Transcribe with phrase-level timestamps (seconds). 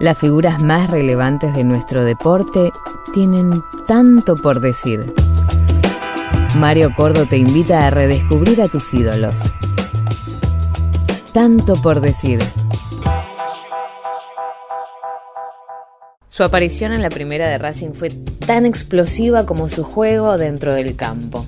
[0.00, 2.72] Las figuras más relevantes de nuestro deporte
[3.12, 3.52] tienen
[3.84, 5.12] tanto por decir.
[6.54, 9.40] Mario Cordo te invita a redescubrir a tus ídolos.
[11.32, 12.38] Tanto por decir.
[16.28, 20.94] Su aparición en la primera de Racing fue tan explosiva como su juego dentro del
[20.94, 21.44] campo.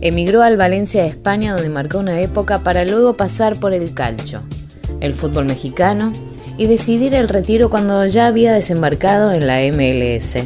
[0.00, 4.40] Emigró al Valencia de España donde marcó una época para luego pasar por el calcho,
[5.00, 6.14] el fútbol mexicano
[6.56, 10.36] y decidir el retiro cuando ya había desembarcado en la MLS.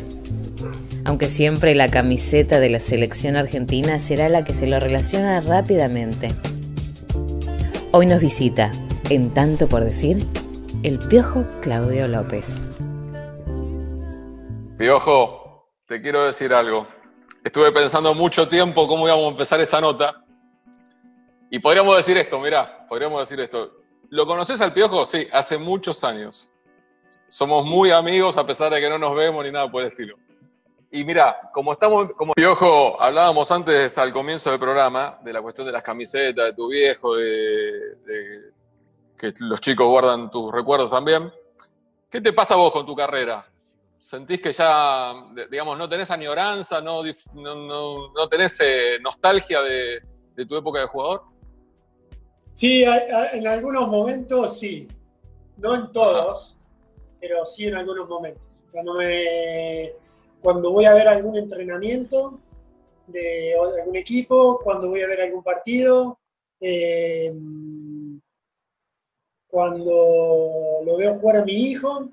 [1.04, 6.34] Aunque siempre la camiseta de la selección argentina será la que se lo relaciona rápidamente.
[7.92, 8.72] Hoy nos visita,
[9.10, 10.24] en tanto por decir,
[10.82, 12.66] el piojo Claudio López.
[14.76, 16.86] Piojo, te quiero decir algo.
[17.44, 20.24] Estuve pensando mucho tiempo cómo íbamos a empezar esta nota.
[21.50, 23.85] Y podríamos decir esto, mirá, podríamos decir esto.
[24.10, 25.04] ¿Lo conoces al Piojo?
[25.04, 26.52] Sí, hace muchos años.
[27.28, 30.16] Somos muy amigos a pesar de que no nos vemos ni nada por el estilo.
[30.90, 35.66] Y mira, como estamos, como Piojo, hablábamos antes al comienzo del programa de la cuestión
[35.66, 38.52] de las camisetas, de tu viejo, de,
[39.18, 41.32] que los chicos guardan tus recuerdos también.
[42.08, 43.44] ¿Qué te pasa vos con tu carrera?
[43.98, 45.12] ¿Sentís que ya,
[45.50, 47.02] digamos, no tenés añoranza, no,
[47.34, 50.00] no, tenés eh, nostalgia de,
[50.36, 51.24] de tu época de jugador?
[52.56, 54.88] Sí, en algunos momentos sí.
[55.58, 56.56] No en todos,
[57.20, 58.42] pero sí en algunos momentos.
[58.72, 59.92] Cuando, me,
[60.40, 62.40] cuando voy a ver algún entrenamiento
[63.08, 66.18] de algún equipo, cuando voy a ver algún partido,
[66.58, 67.30] eh,
[69.46, 72.10] cuando lo veo jugar a mi hijo,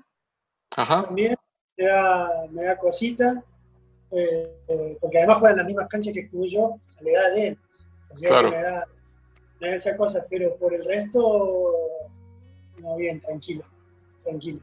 [0.68, 1.36] también
[1.78, 3.42] me da, me da cosita,
[4.10, 7.58] eh, porque además juegan las mismas canchas que jugué yo a la edad de él.
[8.10, 8.86] O sea que me da,
[9.72, 11.70] esa cosa, pero por el resto,
[12.78, 13.64] no, bien, tranquilo,
[14.22, 14.60] tranquilo.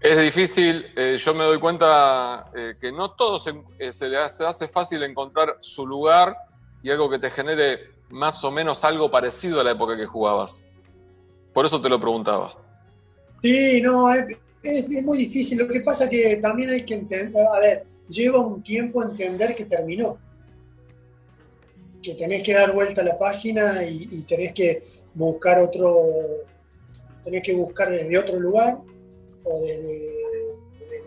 [0.00, 4.18] Es difícil, eh, yo me doy cuenta eh, que no todo se, eh, se, le
[4.18, 6.36] hace, hace, fácil encontrar su lugar
[6.82, 10.68] y algo que te genere más o menos algo parecido a la época que jugabas.
[11.54, 12.54] Por eso te lo preguntaba.
[13.42, 15.58] Sí, no, es, es muy difícil.
[15.58, 19.54] Lo que pasa es que también hay que entender, a ver, lleva un tiempo entender
[19.54, 20.18] que terminó
[22.04, 24.82] que tenés que dar vuelta a la página y, tenés que
[25.14, 26.44] buscar otro,
[27.24, 28.78] tenés que buscar desde otro lugar
[29.42, 30.12] o desde,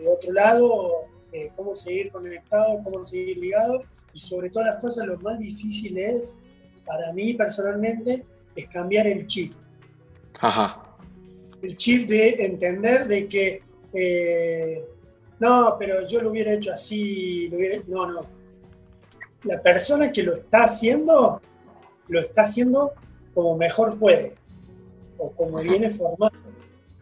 [0.08, 0.92] otro lado
[1.32, 3.82] eh, cómo seguir conectado, cómo seguir ligado
[4.12, 6.36] y sobre todas las cosas lo más difícil es,
[6.84, 8.24] para mí personalmente,
[8.56, 9.52] es cambiar el chip.
[10.40, 10.96] Ajá.
[11.62, 14.84] El chip de entender de que eh,
[15.38, 18.37] no, pero yo lo hubiera hecho así, lo hubiera, no, no,
[19.44, 21.40] la persona que lo está haciendo,
[22.08, 22.92] lo está haciendo
[23.34, 24.34] como mejor puede
[25.16, 26.32] o como viene formado.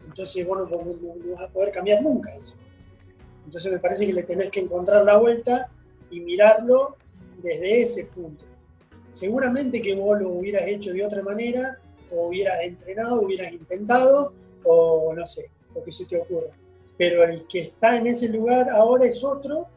[0.07, 2.55] Entonces, bueno, no, no, vas a poder cambiar nunca eso.
[3.45, 5.71] Entonces me parece que le tenés que encontrar la vuelta
[6.11, 6.97] y mirarlo
[7.43, 8.45] desde ese punto.
[9.13, 11.79] Seguramente que vos lo hubieras hecho de otra manera,
[12.11, 14.33] o hubieras entrenado, hubieras intentado,
[14.65, 16.49] o no sé, lo que se te ocurra.
[16.99, 19.69] Pero el que está en ese lugar ahora es otro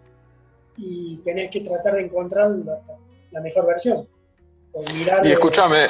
[0.82, 2.52] y tenés que tratar de encontrar
[3.32, 4.08] la, mejor versión.
[5.24, 5.88] y escúchame,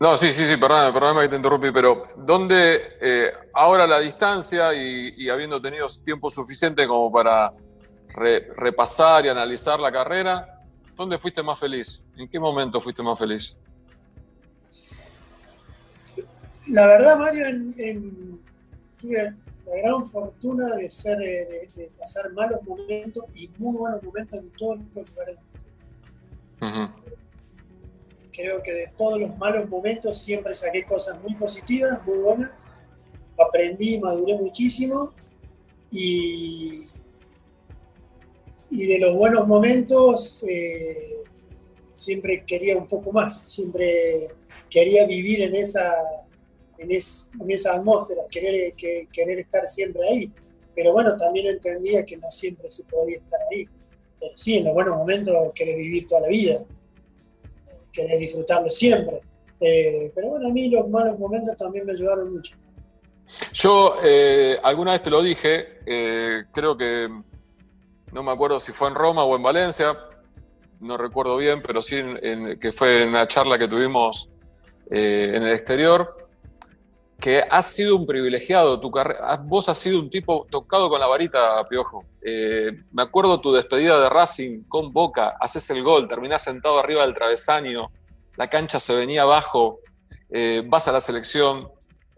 [0.00, 4.74] no, sí, sí, sí, perdóname, perdóname que te interrumpí, pero ¿dónde eh, ahora la distancia
[4.74, 7.52] y, habiendo tenido tiempo suficiente como para
[8.56, 10.60] repasar y analizar la carrera,
[10.96, 12.04] ¿dónde fuiste más feliz?
[12.16, 13.56] ¿En qué momento fuiste más feliz?
[16.66, 18.40] La verdad, Mario, en
[19.72, 24.50] la gran fortuna de, ser, eh, de, pasar malos momentos y muy buenos momentos en
[24.50, 25.38] todos los lugares
[28.32, 32.50] Creo que de todos los malos momentos siempre saqué cosas muy positivas, muy buenas.
[33.38, 35.12] Aprendí, maduré muchísimo.
[35.90, 36.88] Y,
[38.70, 41.24] y de los buenos momentos eh,
[41.94, 44.28] siempre quería un poco más, siempre
[44.70, 45.92] quería vivir en esa,
[46.78, 50.32] en, esa atmósfera, querer, que, querer estar siempre ahí.
[50.74, 53.66] Pero bueno, también entendía que no siempre se podía estar ahí.
[54.18, 56.64] Pero sí, en los buenos momentos querés vivir toda la vida,
[57.92, 59.20] querés disfrutarlo siempre.
[59.60, 62.56] Eh, pero bueno, a mí los malos momentos también me ayudaron mucho.
[63.52, 67.08] Yo eh, alguna vez te lo dije, eh, creo que,
[68.12, 69.96] no me acuerdo si fue en Roma o en Valencia,
[70.80, 72.02] no recuerdo bien, pero sí
[72.60, 74.28] que fue en una charla que tuvimos
[74.90, 76.21] en el exterior,
[77.22, 78.90] que has sido un privilegiado, tu
[79.44, 82.04] vos has sido un tipo tocado con la varita, Piojo.
[82.20, 87.02] Eh, me acuerdo tu despedida de Racing con Boca, haces el gol, terminás sentado arriba
[87.02, 87.92] del travesaño,
[88.36, 89.78] la cancha se venía abajo,
[90.30, 91.68] eh, vas a la selección.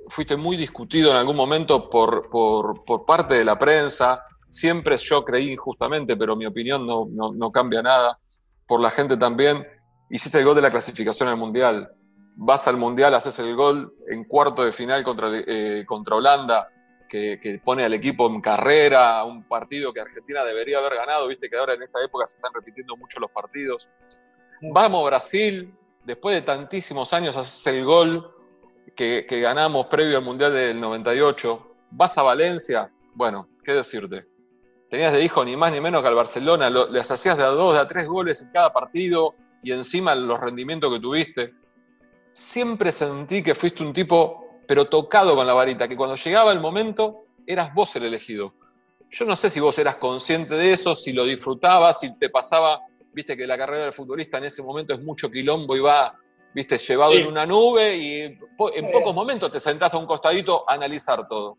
[0.08, 5.52] fuiste muy discutido en algún momento por, por, parte de la prensa, siempre yo creí
[5.52, 8.18] injustamente, pero mi opinión no, no, cambia nada,
[8.66, 9.66] por la gente también,
[10.08, 11.90] hiciste el gol de la clasificación al Mundial,
[12.36, 16.68] vas al Mundial, haces el gol en cuarto de final contra, eh, contra Holanda,
[17.08, 21.48] que, que, pone al equipo en carrera, un partido que Argentina debería haber ganado, viste
[21.48, 23.90] que ahora en esta época se están repitiendo mucho los partidos.
[24.62, 25.72] Vamos a Brasil,
[26.04, 28.34] después de tantísimos años haces el gol
[28.94, 34.26] que, ganamos previo al Mundial del 98, vas a Valencia, bueno, ¿qué decirte?
[34.90, 37.74] Tenías de hijo ni más ni menos que al Barcelona, les hacías de a dos,
[37.74, 41.54] de a tres goles en cada partido y encima los rendimientos que tuviste.
[42.34, 46.60] Siempre sentí que fuiste un tipo, pero tocado con la varita, que cuando llegaba el
[46.60, 48.52] momento eras vos el elegido.
[49.08, 52.80] Yo no sé si vos eras consciente de eso, si lo disfrutabas, si te pasaba,
[53.12, 56.18] viste que la carrera del futbolista en ese momento es mucho quilombo y va
[56.54, 60.74] viste, llevado en una nube y en pocos momentos te sentás a un costadito a
[60.74, 61.58] analizar todo.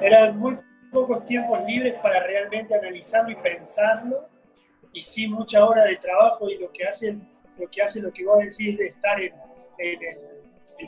[0.00, 0.56] Eran muy
[0.92, 4.28] pocos tiempos libres para realmente analizarlo y pensarlo,
[4.92, 7.28] y sí mucha hora de trabajo y lo que hacen,
[7.58, 9.34] lo que hace lo que vos decís de estar en,
[9.78, 9.98] el,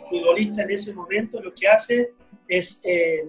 [0.09, 2.13] futbolista en ese momento, lo que hace
[2.47, 3.25] es eh,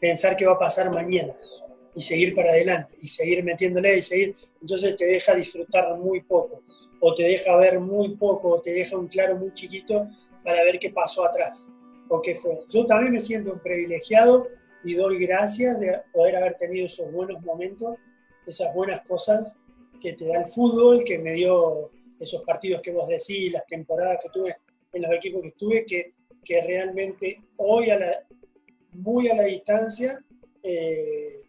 [0.00, 1.32] pensar qué va a pasar mañana
[1.94, 6.62] y seguir para adelante y seguir metiéndole y seguir, entonces te deja disfrutar muy poco
[7.06, 10.08] o te deja ver muy poco, o te deja un claro muy chiquito
[10.42, 11.70] para ver qué pasó atrás
[12.08, 12.60] o qué fue.
[12.70, 14.48] Yo también me siento un privilegiado
[14.82, 17.96] y doy gracias de poder haber tenido esos buenos momentos,
[18.46, 19.60] esas buenas cosas
[20.00, 21.90] que te da el fútbol, que me dio
[22.24, 24.56] esos partidos que vos decís, las temporadas que tuve
[24.92, 28.26] en los equipos que estuve, que, que realmente hoy, a la,
[28.92, 30.22] muy a la distancia,
[30.62, 31.44] eh,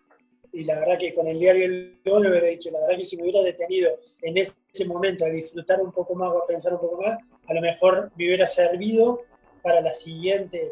[0.56, 3.18] y la verdad que con el diario El Gol hubiera dicho, la verdad que si
[3.18, 3.92] me hubiera detenido
[4.22, 7.54] en ese momento a disfrutar un poco más o a pensar un poco más, a
[7.54, 9.22] lo mejor me hubiera servido
[9.62, 10.72] para la siguiente,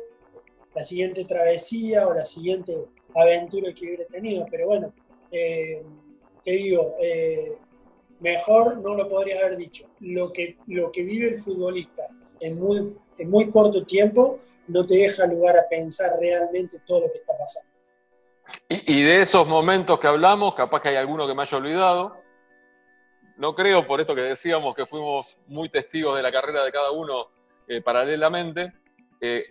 [0.74, 2.74] la siguiente travesía o la siguiente
[3.14, 4.46] aventura que hubiera tenido.
[4.50, 4.94] Pero bueno,
[5.32, 5.84] eh,
[6.44, 7.58] te digo, eh,
[8.24, 9.86] mejor no lo podría haber dicho.
[10.00, 12.04] Lo que, lo que vive el futbolista
[12.40, 17.12] en muy, en muy corto tiempo no te deja lugar a pensar realmente todo lo
[17.12, 17.70] que está pasando.
[18.70, 22.18] Y, de esos momentos que hablamos, capaz que hay alguno que me haya olvidado.
[23.38, 26.92] No creo, por esto que decíamos, que fuimos muy testigos de la carrera de cada
[26.92, 27.30] uno
[27.68, 28.72] eh, paralelamente.
[29.20, 29.44] Eh,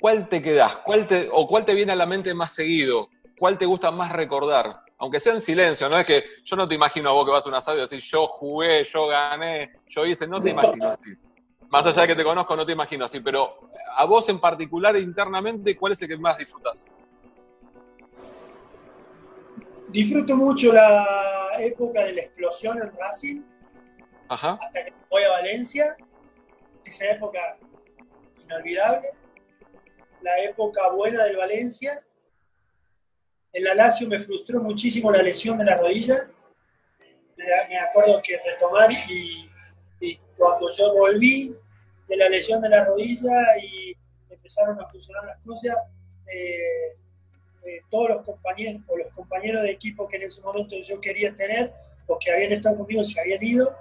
[0.00, 0.78] ¿Cuál te quedás?
[0.78, 3.08] ¿Cuál te, ¿O cuál te viene a la mente más seguido?
[3.38, 4.83] ¿Cuál te gusta más recordar?
[4.98, 7.44] Aunque sea en silencio, no es que yo no te imagino a vos que vas
[7.44, 11.10] a un asado y decís yo jugué, yo gané, yo hice, no te imagino así.
[11.68, 14.96] Más allá de que te conozco, no te imagino así, pero a vos en particular
[14.96, 16.88] internamente, ¿cuál es el que más disfrutas?
[19.94, 23.42] disfruto mucho la época de la explosión en Racing,
[24.28, 25.96] hasta que voy a Valencia,
[26.84, 27.56] esa época
[28.42, 29.10] inolvidable,
[30.20, 32.04] la época buena del Valencia.
[33.54, 36.28] En la Lazio me frustró muchísimo la lesión de la rodilla,
[37.36, 39.48] me acuerdo que retomar y,
[40.36, 41.56] cuando yo volví
[42.08, 43.96] de la lesión de la rodilla y
[44.28, 45.74] empezaron a funcionar las cosas,
[46.26, 46.96] eh,
[47.88, 51.72] todos los compañeros o los compañeros de equipo que en ese momento yo quería tener
[52.06, 53.74] o que habían estado conmigo se habían ido.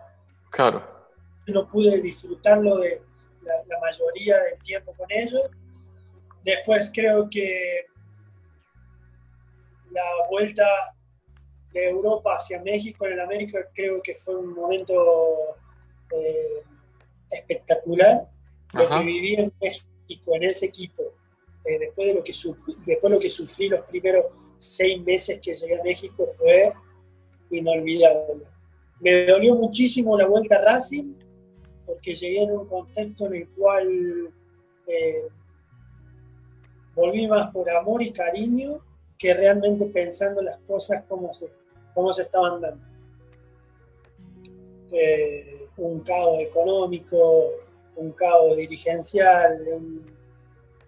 [0.50, 0.88] Claro.
[1.48, 3.02] No pude disfrutarlo de
[3.42, 5.50] la, mayoría del tiempo con ellos.
[6.44, 7.88] Después creo que
[9.94, 10.66] la vuelta
[11.72, 14.94] de Europa hacia México en el América creo que fue un momento
[16.16, 16.64] eh,
[17.30, 18.28] espectacular.
[18.74, 21.04] Lo que viví en México, en ese equipo,
[21.64, 24.26] eh, después, de lo que sufrí, después lo que sufrí los primeros
[24.58, 26.74] seis meses que llegué a México fue
[27.52, 28.46] inolvidable.
[29.00, 31.14] Me dolió muchísimo la vuelta a Racing
[31.86, 34.34] porque llegué en un contexto en el cual
[34.88, 35.28] eh,
[36.96, 38.82] volví más por amor y cariño
[39.24, 41.48] que realmente pensando las cosas como se,
[42.14, 42.86] se estaban dando.
[44.92, 47.54] Eh, un caos económico,
[47.96, 49.66] un caos dirigencial,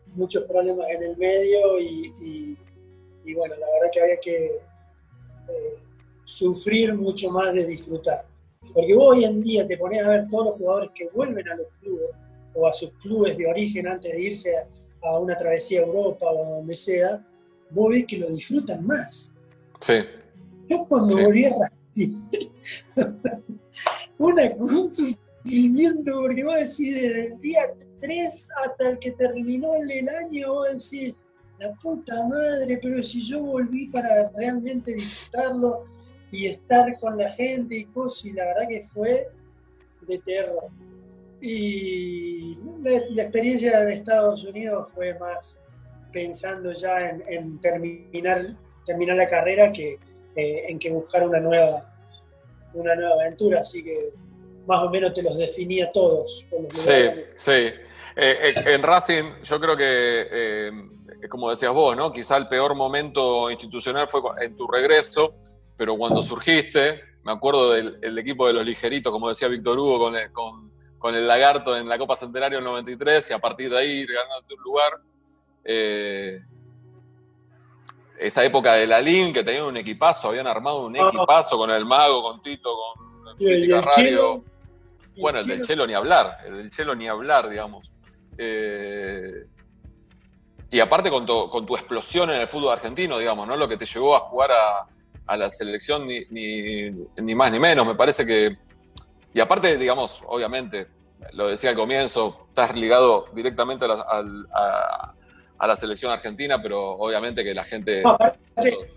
[0.08, 2.58] muchos problemas en el medio y,
[3.34, 4.46] bueno, la verdad que había que
[5.48, 5.80] eh,
[6.26, 8.26] sufrir mucho más de disfrutar.
[8.74, 11.56] Porque vos hoy en día te pones a ver todos los jugadores que vuelven a
[11.56, 12.10] los clubes
[12.54, 14.58] o a sus clubes de origen antes de irse
[15.02, 17.26] a, una travesía a Europa o a donde sea,
[17.70, 19.34] vos ves que lo disfrutan más.
[19.80, 19.94] Sí.
[20.70, 22.30] Yo cuando volví a Racing,
[24.58, 27.62] un sufrimiento, porque vos decís, desde el día
[28.64, 31.16] hasta el que terminó el año, vos decís,
[31.60, 35.86] la puta madre, pero si yo volví para realmente disfrutarlo
[36.32, 39.28] y estar con la gente y cosas, y la verdad que fue
[40.02, 40.70] de terror.
[41.42, 45.60] Y la, experiencia de Estados Unidos fue más
[46.16, 48.56] pensando ya en, terminar,
[48.86, 50.00] terminar la carrera que
[50.38, 51.94] eh, en que buscar una nueva,
[52.74, 54.14] una nueva aventura, así que
[54.66, 56.46] más o menos te los definía todos.
[56.72, 56.92] sí,
[57.36, 57.52] sí.
[57.52, 57.76] Eh,
[58.16, 60.72] eh, en Racing yo creo que,
[61.30, 62.14] como decías vos, ¿no?
[62.14, 65.36] quizá el peor momento institucional fue en tu regreso,
[65.76, 70.16] pero cuando surgiste, me acuerdo del equipo de los ligeritos, como decía Víctor Hugo, con
[70.16, 73.80] el, con, con el Lagarto en la Copa Centenario del 93 y a partir de
[73.80, 74.94] ahí ganando un lugar.
[75.66, 76.42] Eh,
[78.20, 81.08] esa época de la LIN, que tenían un equipazo, habían armado un ah.
[81.08, 82.74] equipazo con el Mago, con Tito,
[83.24, 84.44] con el Radio.
[85.18, 87.92] Bueno, el, del Chelo ni hablar, el del Chelo ni hablar, digamos.
[88.38, 89.46] Eh,
[90.72, 93.56] y aparte con tu, con tu, explosión en el fútbol argentino, digamos, ¿no?
[93.56, 94.88] Lo que te llevó a jugar a,
[95.26, 97.86] a la selección ni, ni, más ni menos.
[97.86, 98.58] Me parece que.
[99.34, 100.88] Y aparte, digamos, obviamente,
[101.34, 103.96] lo decía al comienzo, estás ligado directamente a la,
[104.54, 105.14] a,
[105.60, 108.04] la selección argentina, pero obviamente que la gente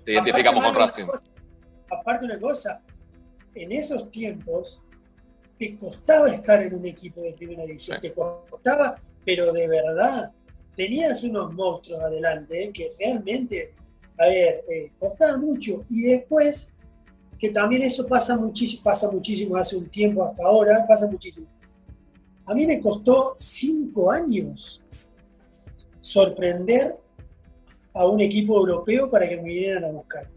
[0.04, 1.06] te identificamos con Racing.
[1.90, 2.82] aparte una cosa,
[3.54, 4.80] en esos tiempos
[5.58, 10.32] te costaba estar en un equipo de primera división, te costaba, pero de verdad,
[10.76, 13.74] tenías unos monstruos adelante eh, que realmente
[14.18, 15.84] a ver, eh, costaba mucho.
[15.88, 16.72] Y después,
[17.38, 21.46] que también eso pasa muchísimo, pasa muchísimo hace un tiempo hasta ahora, pasa muchísimo.
[22.46, 24.82] A mí me costó cinco años
[26.08, 26.96] sorprender
[27.94, 30.28] a un equipo europeo para que me vinieran a buscar.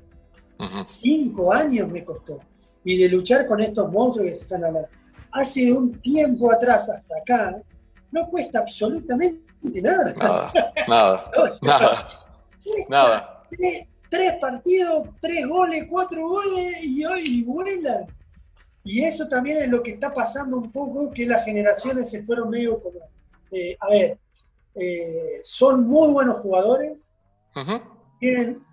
[0.86, 2.40] Cinco años me costó.
[2.84, 4.90] Y de luchar con estos monstruos que se están hablando.
[5.32, 7.62] Hace un tiempo atrás hasta acá,
[8.12, 10.14] no cuesta absolutamente nada.
[10.18, 10.54] Nada,
[10.88, 12.08] nada, nada.
[12.90, 13.44] nada
[14.12, 18.06] tres, partidos, tres goles, cuatro goles y hoy vuelan.
[18.84, 22.50] Y eso también es lo que está pasando un poco, que las generaciones se fueron
[22.50, 23.00] medio como,
[23.52, 24.18] eh, a ver,
[24.76, 27.12] eh, son muy buenos jugadores,
[28.20, 28.64] tienen,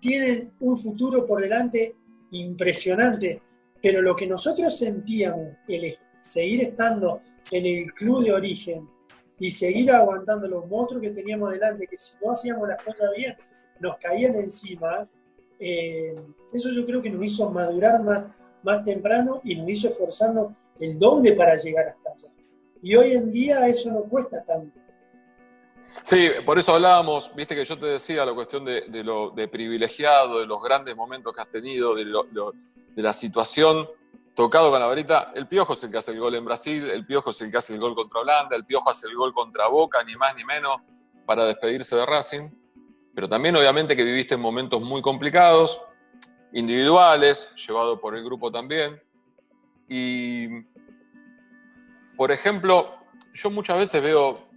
[0.00, 1.96] tienen un futuro por delante
[2.30, 3.42] impresionante,
[3.82, 5.96] pero lo que nosotros sentíamos, el
[6.26, 8.88] seguir estando en el club de origen
[9.38, 13.34] y seguir aguantando los monstruos que teníamos delante, que si no hacíamos las cosas bien,
[13.80, 15.08] nos caían encima,
[15.58, 16.14] eh,
[16.52, 18.24] eso yo creo que nos hizo madurar más,
[18.62, 22.34] más temprano y nos hizo esforzarnos el doble para llegar hasta allá.
[22.82, 24.78] Y hoy en día eso no cuesta tanto.
[26.02, 30.46] Sí, por eso hablábamos, viste que yo te decía la cuestión de, lo privilegiado, de
[30.46, 33.88] los grandes momentos que has tenido, de, de la situación
[34.34, 35.32] tocado con la varita.
[35.34, 37.56] El Piojo es el que hace el gol en Brasil, el Piojo es el que
[37.56, 40.44] hace el gol contra Holanda, el Piojo hace el gol contra Boca, ni más ni
[40.44, 40.76] menos,
[41.26, 42.48] para despedirse de Racing
[43.18, 45.80] pero también obviamente que viviste en momentos muy complicados,
[46.52, 49.02] individuales, llevado por el grupo también.
[49.88, 50.46] Y,
[52.16, 52.94] por ejemplo,
[53.34, 54.47] yo muchas veces veo,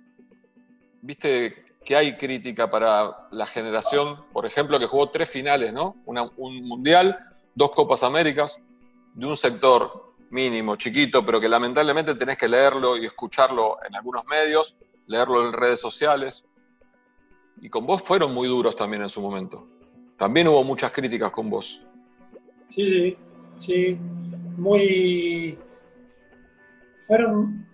[1.02, 5.96] viste, que hay crítica para la generación, por ejemplo, que jugó tres finales, ¿no?
[6.06, 7.18] un mundial,
[7.56, 8.62] dos Copas Américas,
[9.14, 14.26] de un sector mínimo, chiquito, pero que lamentablemente tenés que leerlo y escucharlo en algunos
[14.26, 14.78] medios,
[15.08, 16.46] leerlo en redes sociales.
[17.60, 19.68] Y con vos fueron muy duros también en su momento.
[20.18, 21.82] También hubo muchas críticas con vos.
[22.70, 23.18] Sí,
[23.58, 23.98] sí,
[24.58, 25.58] muy...
[27.08, 27.71] Fueron...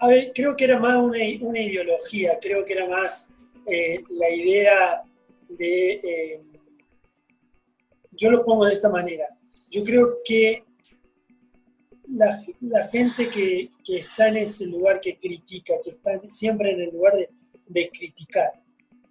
[0.00, 3.32] A ver, creo que era más una, ideología, creo que era más
[3.66, 5.02] eh, la idea
[5.48, 5.92] de...
[5.92, 6.42] Eh,
[8.12, 9.26] yo lo pongo de esta manera.
[9.70, 10.64] Yo creo que
[12.08, 17.14] la, gente que, está en ese lugar que critica, que está siempre en el lugar
[17.66, 18.52] de criticar,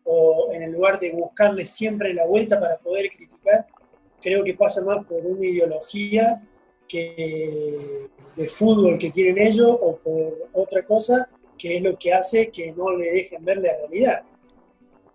[0.04, 3.66] o en el lugar de buscarle siempre la vuelta para poder criticar,
[4.22, 6.42] creo que pasa más por una ideología
[6.88, 12.50] que de fútbol que tienen ellos o por otra cosa que es lo que hace
[12.50, 14.24] que no le dejen ver la realidad.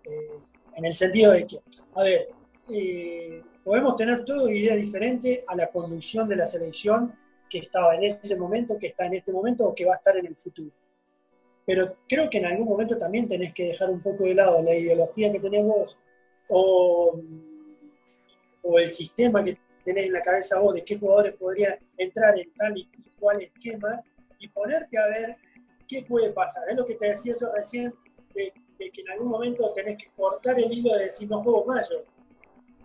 [0.03, 0.39] Eh,
[0.75, 1.59] en el sentido de que,
[1.93, 2.29] a ver,
[2.71, 7.13] eh, podemos tener todo ideas diferentes a la conducción de la selección
[7.49, 10.15] que estaba en ese momento, que está en este momento o que va a estar
[10.17, 10.71] en el futuro
[11.69, 14.73] pero creo que en algún momento también tenés que dejar un poco de lado la
[14.73, 15.99] ideología que tenés vos
[16.47, 17.21] o,
[18.79, 22.75] el sistema que tenés en la cabeza vos de qué jugadores podrían entrar en tal
[22.75, 24.01] y cual esquema
[24.39, 25.35] y ponerte a ver
[25.87, 26.69] qué puede pasar.
[26.69, 27.93] Es lo que te decía yo recién,
[28.33, 31.89] de, que en algún momento tenés que cortar el hilo de decir no juego más
[31.89, 31.97] yo,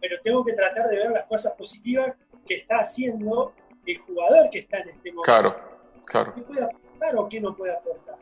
[0.01, 2.15] pero tengo que tratar de ver las cosas positivas
[2.47, 3.55] que está haciendo
[3.87, 5.23] el jugador que está en este momento.
[5.23, 5.57] Claro,
[6.05, 6.35] claro.
[6.35, 8.17] ¿Qué puede aportar o qué no puede aportar?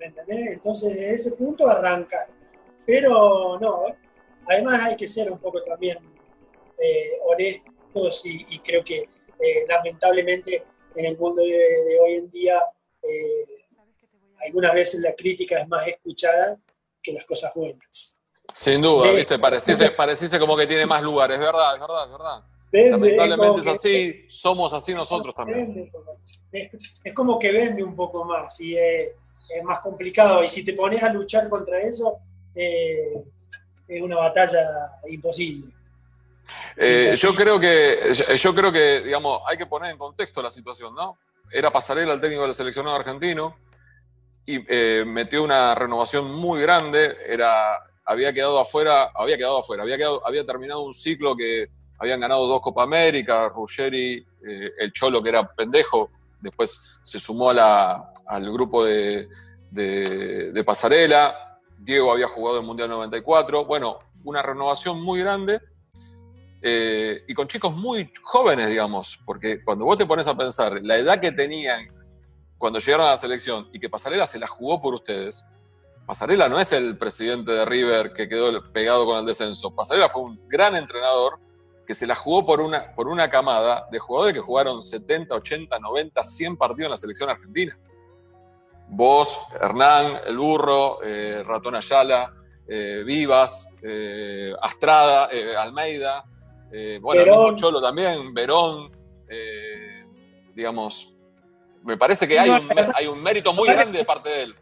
[0.00, 2.26] Entonces, de ese punto arranca.
[2.86, 3.84] Pero no,
[4.46, 5.98] además hay que ser un poco también
[6.78, 9.08] eh, honestos y, creo que
[9.38, 12.62] eh, lamentablemente en el mundo de, hoy en día
[13.02, 13.64] eh,
[14.46, 16.58] algunas veces la crítica es más escuchada
[17.02, 18.20] que las cosas buenas.
[18.54, 19.38] Sin duda, ¿viste?
[19.38, 22.42] Pareciese, pareciese como que tiene más lugares, es verdad, es verdad, es verdad.
[22.72, 25.90] Lamentablemente es, así, somos así nosotros también.
[26.52, 29.14] es, como que vende un poco más y es,
[29.64, 30.44] más complicado.
[30.44, 32.18] Y si te pones a luchar contra eso,
[32.54, 33.24] eh,
[33.88, 35.72] es una batalla imposible.
[36.76, 40.94] Eh, yo creo que, yo creo que, digamos, hay que poner en contexto la situación,
[40.94, 41.18] ¿no?
[41.50, 43.56] Era Pasarela el técnico del seleccionado argentino
[44.46, 47.16] y eh, metió una renovación muy grande.
[47.26, 52.20] Era, había quedado afuera, había quedado afuera, había, quedado, había terminado un ciclo que habían
[52.20, 58.52] ganado dos Copa América, Ruggeri, eh, el Cholo que era pendejo, después se sumó al
[58.52, 59.28] grupo de,
[60.64, 65.60] Pasarela, Diego había jugado el Mundial 94, bueno, una renovación muy grande
[66.62, 70.96] eh, y con chicos muy jóvenes, digamos, porque cuando vos te pones a pensar la
[70.96, 71.88] edad que tenían
[72.58, 75.46] cuando llegaron a la selección y que Pasarela se la jugó por ustedes,
[76.06, 80.22] Pasarela no es el presidente de River que quedó pegado con el descenso, Pasarela fue
[80.22, 81.38] un gran entrenador
[81.86, 85.78] que se la jugó por una, por una camada de jugadores que jugaron 70, 80,
[85.78, 87.76] 90, 100 partidos en la selección argentina.
[88.88, 92.34] Vos, Hernán, El Burro, eh, Ratón Ayala,
[92.68, 93.68] eh, Vivas,
[94.60, 96.24] Astrada, Almeida,
[97.00, 98.90] bueno, Cholo también, Verón,
[100.54, 101.14] digamos,
[101.84, 104.54] me parece que hay, un, hay un mérito muy grande de parte de él.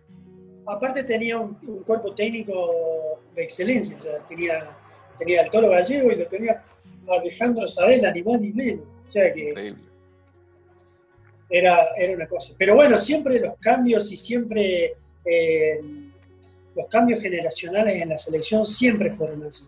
[0.66, 4.70] Aparte tenía un, un cuerpo técnico de excelencia, o sea, tenía,
[5.18, 6.62] tenía el Toro Gallego y lo tenía
[7.08, 8.84] Alejandro Sabela, ni más ni menos.
[9.06, 9.74] O sea que
[11.48, 12.54] era, era una cosa.
[12.58, 15.80] Pero bueno, siempre los cambios y siempre eh,
[16.76, 19.66] los cambios generacionales en la selección siempre fueron así.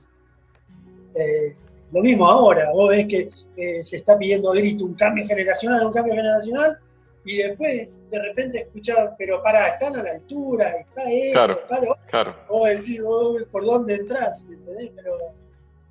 [1.15, 1.57] Eh,
[1.93, 5.87] lo mismo ahora, vos ves que eh, se está pidiendo a grito un cambio generacional,
[5.87, 6.79] un cambio generacional,
[7.25, 11.81] y después de repente escuchar, pero para, están a la altura, está esto, claro, está
[11.81, 12.37] lo claro.
[12.49, 13.03] Vos decís,
[13.51, 14.47] ¿por dónde entras?
[14.67, 15.35] Pero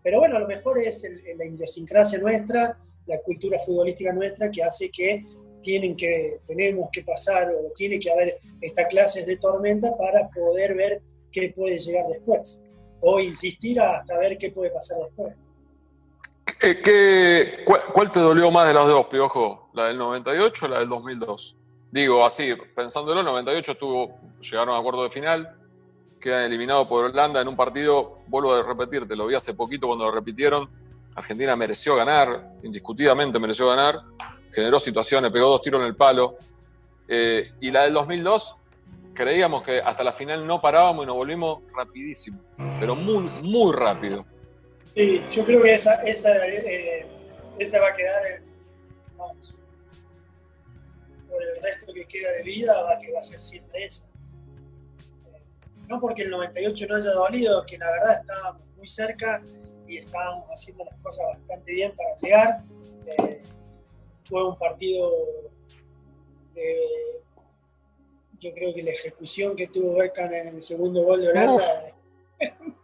[0.04, 1.06] pero bueno, a lo mejor es
[1.38, 5.26] la idiosincrasia nuestra, la cultura futbolística nuestra que hace que
[5.62, 10.74] tienen que, tenemos que pasar o tiene que haber estas clases de tormenta para poder
[10.74, 12.62] ver qué puede llegar después.
[13.02, 15.36] O insistir hasta ver qué puede pasar después.
[16.58, 19.70] ¿Qué, cuál, te dolió más de las dos, Piojo?
[19.74, 21.56] ¿La del 98 o la del 2002?
[21.92, 25.58] Digo, así, pensándolo, el 98 estuvo, llegaron a acuerdo de final,
[26.20, 30.06] queda eliminado por Holanda en un partido, vuelvo a repetirte, lo vi hace poquito cuando
[30.06, 30.70] lo repitieron,
[31.16, 34.02] Argentina mereció ganar, indiscutidamente mereció ganar,
[34.54, 36.38] generó situaciones, pegó dos tiros en el palo,
[37.08, 38.56] eh, y la del 2002
[39.14, 42.40] creíamos que hasta la final no parábamos y nos volvimos rapidísimo,
[42.80, 44.26] pero muy, muy rápido.
[45.00, 47.08] Sí, yo creo que esa, esa, eh,
[47.58, 48.42] esa va a quedar,
[49.16, 49.58] vamos,
[51.30, 54.06] por el resto que queda de vida, va, que va a ser siempre esa
[55.88, 59.42] no porque el 98 no haya dolido, que la verdad estábamos muy cerca
[59.88, 62.64] y estábamos haciendo las cosas bastante bien para llegar.
[63.06, 63.42] Eh,
[64.26, 65.14] fue un partido
[68.38, 71.94] yo creo que la ejecución que tuvo Beckham en el segundo gol de Holanda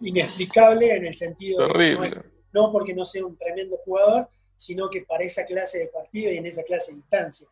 [0.00, 5.02] inexplicable en el sentido de no, no, porque no sea un tremendo jugador, sino que
[5.02, 7.48] para esa clase de partido y en esa clase de instancia.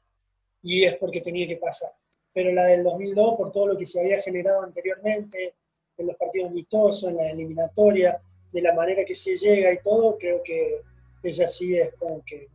[0.62, 1.90] Y es porque tenía que pasar
[2.34, 5.54] pero la del 2002, por todo lo que se había generado anteriormente,
[5.96, 8.20] en los partidos amistosos, en la eliminatoria,
[8.52, 10.80] de la manera que se llega y todo, creo que
[11.22, 12.48] ella sí es como que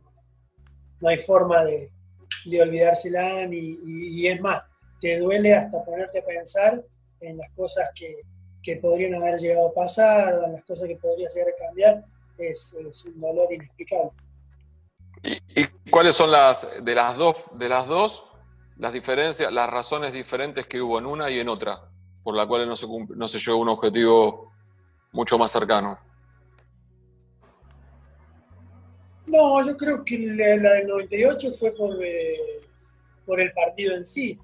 [1.00, 1.90] no hay forma de,
[2.44, 4.62] de olvidársela y, es más,
[5.00, 6.84] te duele hasta ponerte a pensar
[7.20, 8.20] en las cosas que,
[8.62, 12.04] que, podrían haber llegado a pasar o en las cosas que podría llegar a cambiar,
[12.38, 14.10] es, es un dolor inexplicable.
[15.22, 18.24] ¿Y, ¿Y, cuáles son las de las dos de las dos
[18.80, 21.82] las diferencias, las razones diferentes que hubo en una y en otra,
[22.24, 24.52] por la cual no se, no se llegó a un objetivo
[25.12, 25.98] mucho más cercano.
[29.26, 32.62] No, yo creo que la, del 98 fue por, eh,
[33.26, 34.38] por el partido en sí,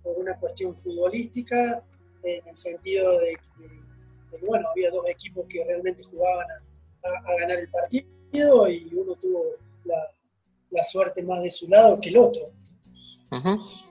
[0.00, 1.82] por una cuestión futbolística,
[2.22, 7.68] en el sentido de que, bueno, había dos equipos que realmente jugaban a, ganar el
[7.68, 9.44] partido y uno tuvo
[9.84, 12.52] la suerte más de su lado que el otro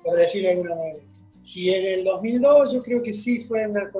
[0.04, 1.00] por decirlo de alguna manera.
[1.44, 3.92] Y en el 2002 yo creo que sí fue una,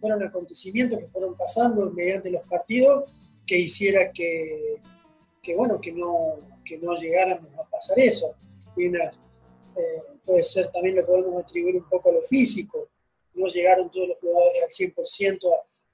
[0.00, 3.12] fueron acontecimientos que fueron pasando mediante los partidos
[3.46, 4.80] que hiciera que,
[5.42, 8.34] que bueno, que no, que no llegáramos a pasar eso.
[8.76, 9.10] Y eh,
[10.24, 12.88] puede ser, también lo podemos atribuir un poco a lo físico.
[13.38, 15.38] No llegaron todos los jugadores al 100%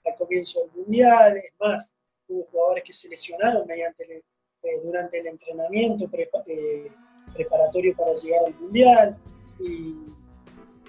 [0.07, 1.95] al comienzo del Mundial, es más,
[2.29, 6.09] hubo jugadores que se lesionaron eh, durante el entrenamiento,
[6.49, 6.91] eh,
[7.35, 9.17] preparatorio para llegar al Mundial.
[9.61, 9.95] Y,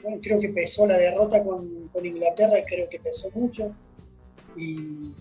[0.01, 3.75] bueno, creo que pesó la derrota con, con Inglaterra, creo que pesó mucho.
[4.55, 5.13] Y,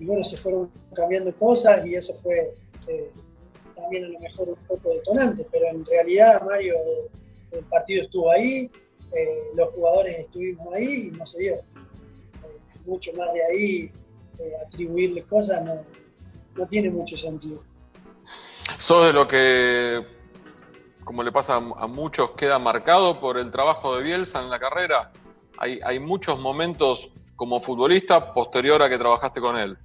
[0.00, 2.54] bueno, se fueron cambiando cosas y eso fue
[2.88, 3.10] eh,
[3.74, 6.74] también a lo mejor un poco detonante, pero en realidad, Mario,
[7.52, 8.68] el partido estuvo ahí,
[9.14, 11.54] eh, los jugadores estuvimos ahí y no se dio.
[11.54, 11.62] Eh,
[12.86, 13.92] mucho más de ahí,
[14.66, 15.84] atribuirle cosas no,
[16.56, 17.62] no tiene mucho sentido.
[18.78, 20.04] ¿Sos de lo que,
[21.04, 25.12] como le pasa a muchos, queda marcado por el trabajo de Bielsa en la carrera?
[25.58, 29.78] Hay, hay muchos momentos como futbolista posterior a que trabajaste con él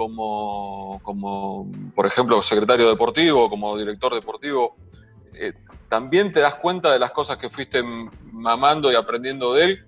[0.00, 4.76] como, como, por ejemplo, secretario deportivo, como director deportivo,
[5.34, 5.52] eh,
[5.90, 7.82] también te das cuenta de las cosas que fuiste
[8.32, 9.86] mamando y aprendiendo de él.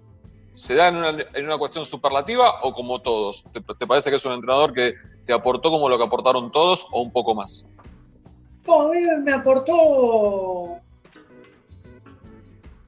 [0.55, 3.45] ¿Se da en una, cuestión superlativa o como todos?
[3.53, 7.01] ¿Te, parece que es un entrenador que te aportó como lo que aportaron todos o
[7.01, 7.67] un poco más?
[8.67, 10.77] No, a mí me aportó.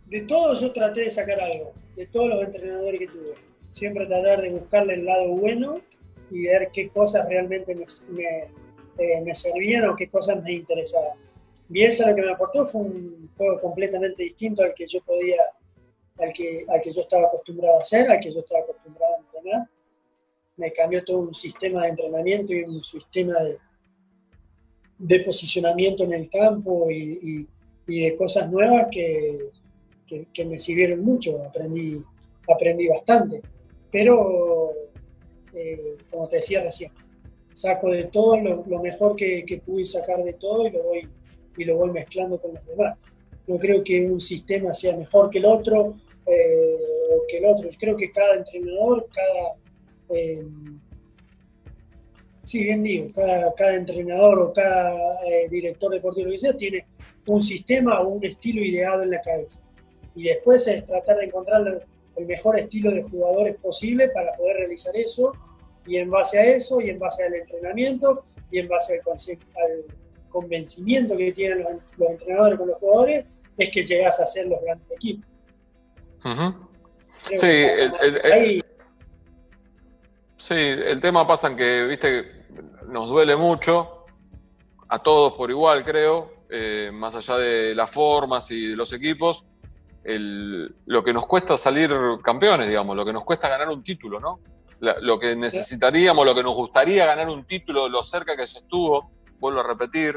[0.07, 3.35] De todos yo traté de sacar algo, de todos los entrenadores que tuve.
[3.69, 5.77] Siempre tratar de buscarle el lado bueno
[6.31, 7.85] y ver qué cosas realmente me,
[8.99, 11.17] eh, me, servían o qué cosas me interesaban.
[11.69, 15.43] Bielsa lo que me aportó fue un juego completamente distinto al que yo podía,
[16.19, 19.21] al que, al que yo estaba acostumbrado a hacer, al que yo estaba acostumbrado a
[19.21, 19.69] entrenar.
[20.57, 23.35] Me cambió todo un sistema de entrenamiento y un sistema
[24.99, 27.47] de, posicionamiento en el campo y,
[27.87, 29.51] de cosas nuevas que,
[30.07, 31.43] que, que, me sirvieron mucho.
[31.45, 32.03] Aprendí,
[32.49, 33.43] aprendí bastante.
[33.91, 34.73] Pero
[35.55, 36.91] eh, como te decía recién,
[37.53, 41.09] saco de todo lo, mejor que, pude sacar de todo y lo, voy,
[41.57, 43.07] y lo voy mezclando con los demás.
[43.47, 46.77] No creo que un sistema sea mejor que el otro eh,
[47.11, 47.69] o que el otro.
[47.69, 49.55] Yo creo que cada entrenador, cada...
[50.11, 50.47] Eh,
[52.43, 54.95] sí, bien digo, cada, cada entrenador o cada
[55.51, 56.87] director deportivo que sea tiene
[57.27, 59.63] un sistema o un estilo ideado en la cabeza.
[60.15, 61.87] Y después es tratar de encontrar
[62.17, 65.33] el mejor estilo de jugadores posible para poder realizar eso
[65.87, 69.85] y en base a eso y en base al entrenamiento y en base al,
[70.35, 71.65] convencimiento que tienen
[71.97, 73.25] los, entrenadores con los jugadores
[73.57, 75.25] es que llegas a ser los grandes equipos.
[77.33, 78.61] Sí, el,
[80.37, 82.47] sí, el tema pasa en que, viste,
[82.89, 84.07] nos duele mucho,
[84.89, 89.45] a todos por igual creo, eh, más allá de las formas y de los equipos,
[90.05, 91.91] lo que nos cuesta salir
[92.23, 94.41] campeones, digamos, lo que nos cuesta ganar un título, ¿no?
[94.81, 99.11] lo que necesitaríamos, lo que nos gustaría ganar un título, lo cerca que se estuvo,
[99.39, 100.17] vuelvo a repetir,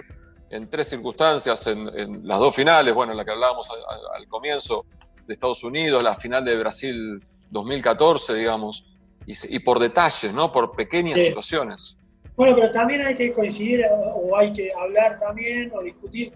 [0.50, 4.86] en tres circunstancias, en, las dos finales, bueno, la que hablábamos al, comienzo
[5.26, 8.86] de Estados Unidos, la final de Brasil 2014, digamos,
[9.26, 10.52] y, por detalles, ¿no?
[10.52, 11.98] Por pequeñas situaciones.
[12.36, 16.32] Bueno, pero también hay que coincidir o hay que hablar también o discutir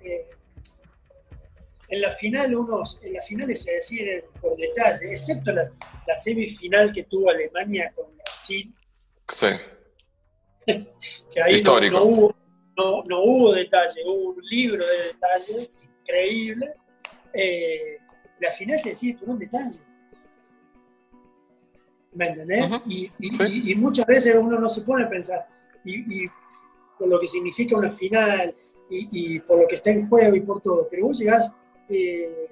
[0.00, 0.30] eh,
[1.88, 5.70] en la final unos, en las finales se deciden por detalle, excepto la,
[6.16, 8.74] semifinal que tuvo Alemania con Brasil.
[9.32, 9.48] Sí.
[11.32, 12.34] que ahí No, hubo,
[12.76, 16.84] no, hubo detalle, hubo un libro de detalles increíbles.
[17.32, 17.98] Eh,
[18.40, 19.78] la final se decide por un detalle.
[22.12, 22.72] ¿Me entendés?
[22.86, 25.46] y, muchas veces uno no se pone a pensar,
[25.84, 26.26] y,
[26.98, 28.54] por lo que significa una final,
[28.88, 31.54] y, por lo que está en juego y por todo, pero vos llegás
[31.88, 32.48] eh,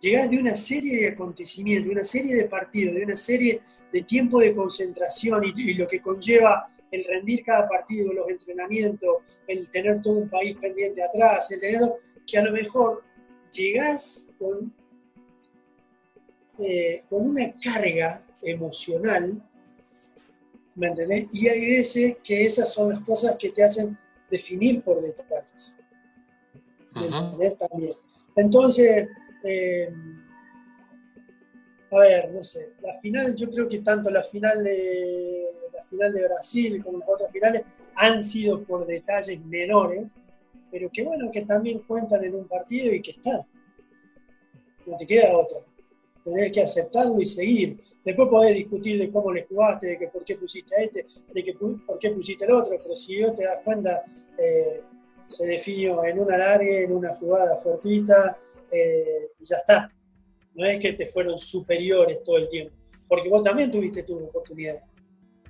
[0.00, 3.60] llegás de una serie de acontecimientos, de una serie de partidos, de una serie
[3.92, 9.68] de tiempo de concentración y, lo que conlleva el rendir cada partido, los entrenamientos, el
[9.70, 11.80] tener todo un país pendiente atrás, el tener
[12.26, 13.04] que a lo mejor
[13.52, 14.74] llegás con,
[16.58, 19.40] eh, con una carga emocional,
[20.74, 21.26] ¿me entendés?
[21.32, 23.96] Y hay veces que esas son las cosas que te hacen
[24.30, 25.76] definir por detalles.
[26.92, 27.94] También.
[28.36, 29.08] Entonces,
[29.44, 29.92] eh,
[31.90, 36.12] a ver, no sé, la final, yo creo que tanto la final de la final
[36.12, 37.62] de Brasil como las otras finales
[37.96, 40.04] han sido por detalles menores,
[40.70, 43.40] pero que bueno que también cuentan en un partido y que están.
[44.86, 45.58] No te queda otra.
[46.22, 47.80] Tenés que aceptarlo y seguir.
[48.04, 51.44] Después podés discutir de cómo le jugaste, de que por qué pusiste a este, de
[51.44, 54.04] que por qué pusiste el otro, pero si yo te das cuenta,
[54.38, 54.82] eh,
[55.28, 58.36] se definió en una larga, en una jugada fortuita,
[58.72, 59.92] eh, y ya está.
[60.54, 62.74] No es que te fueron superiores todo el tiempo,
[63.08, 64.82] porque vos también tuviste tu oportunidad.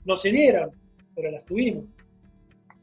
[0.05, 0.71] No se dieron,
[1.15, 1.85] pero las tuvimos.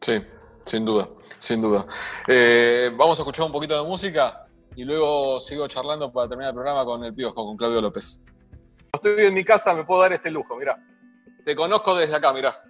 [0.02, 0.22] Sí,
[0.66, 1.86] sin duda, sin duda.
[2.28, 6.56] Eh, vamos a escuchar un poquito de música y luego sigo charlando para terminar el
[6.56, 8.24] programa con el Piojo, con Claudio López.
[8.94, 10.78] Estoy en mi casa, me puedo dar este lujo, mira.
[11.44, 12.62] Te conozco desde acá, mira.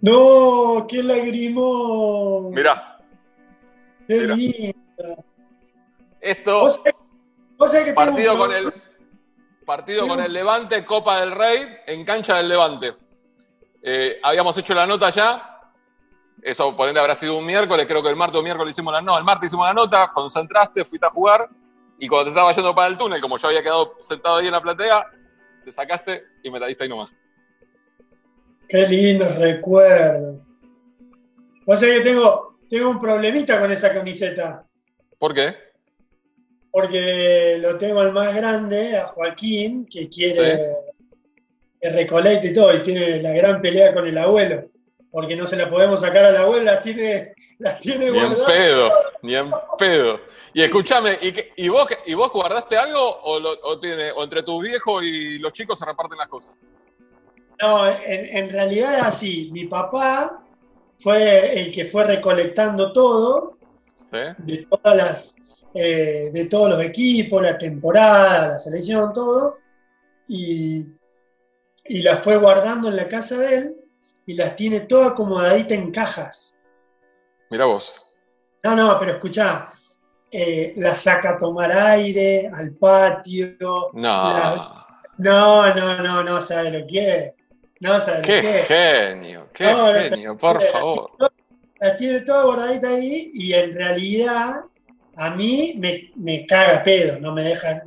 [0.00, 2.50] No, qué lagrimón.
[2.50, 2.98] Mirá.
[4.06, 5.24] Qué linda.
[6.20, 6.68] Esto.
[7.94, 8.72] partido con el
[9.64, 12.94] partido con el Levante, Copa del Rey, en cancha del Levante.
[13.82, 15.46] Eh, habíamos hecho la nota ya.
[16.42, 19.00] Eso por ende habrá sido un miércoles, creo que el martes o miércoles hicimos la
[19.00, 19.18] nota.
[19.18, 21.48] El martes hicimos la nota, concentraste, fuiste a jugar
[21.98, 24.52] y cuando te estaba yendo para el túnel, como yo había quedado sentado ahí en
[24.52, 25.06] la platea,
[25.64, 27.12] te sacaste y me la diste ahí nomás.
[28.68, 30.40] Qué lindo recuerdo.
[31.66, 34.64] O sea que tengo, tengo un problemita con esa camiseta.
[35.18, 35.69] ¿Por qué?
[36.70, 40.72] Porque lo tengo al más grande, a Joaquín, que quiere
[41.80, 44.68] que recolecte y todo, y tiene la gran pelea con el abuelo.
[45.10, 48.90] Porque no se la podemos sacar al abuelo, las tiene, las tiene Ni en pedo,
[49.22, 50.20] ni en pedo.
[50.52, 51.18] Y escúchame,
[51.56, 55.78] ¿y, vos, ¿y vos guardaste algo o, tiene, o entre tu viejo y los chicos
[55.78, 56.54] se reparten las cosas?
[57.60, 59.50] No, en, realidad es así.
[59.52, 60.42] Mi papá
[60.98, 63.56] fue el que fue recolectando todo
[64.38, 65.34] de todas las
[65.74, 69.58] eh, de todos los equipos, la temporada, la selección, todo,
[70.28, 70.86] y,
[71.84, 73.76] y las fue guardando en la casa de él
[74.26, 76.60] y las tiene todas acomodaditas en cajas.
[77.50, 78.06] Mira vos.
[78.62, 79.72] No, no, pero escuchá,
[80.30, 83.90] eh, la saca a tomar aire, al patio.
[83.94, 84.86] No.
[85.18, 87.32] No, no, no, no sabe lo que es.
[87.80, 89.74] No sabe qué lo que genio, qué
[90.10, 91.12] genio, por favor.
[91.80, 94.60] La tiene toda guardadita ahí y en realidad
[95.20, 97.82] a mí me, me caga pedo, no me deja,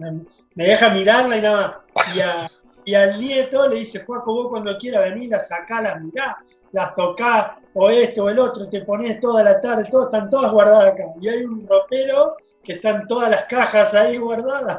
[0.54, 5.02] me deja mirarla y nada Y, y al nieto le dice, Juaco, vos cuando quieras
[5.02, 6.38] venir, las las mirá,
[6.72, 10.52] las tocás, o esto o el otro, te pones toda la tarde, todas están todas
[10.52, 11.06] guardadas acá.
[11.20, 14.78] Y hay un ropero que están todas las cajas ahí guardadas.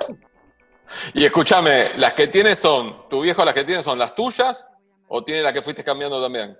[1.12, 4.64] Y escúchame, las que tienes son, tu viejo las que tienes son las tuyas
[5.08, 6.56] o tiene las que fuiste cambiando también?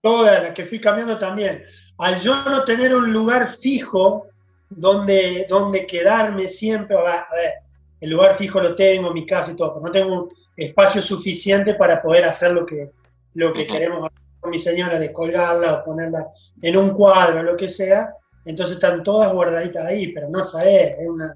[0.00, 1.62] Todas las que fui cambiando también.
[1.98, 4.26] Al yo no tener un lugar fijo
[4.76, 7.52] donde, donde quedarme siempre, a ver,
[8.00, 11.74] el lugar fijo lo tengo, mi casa y todo, pero no tengo un espacio suficiente
[11.74, 12.90] para poder hacer lo que,
[13.34, 16.26] lo que queremos hacer con mi señora, de colgarla o ponerla
[16.60, 18.12] en un cuadro, lo que sea.
[18.44, 21.32] Entonces están todas guardaditas ahí, pero no sabes, es una,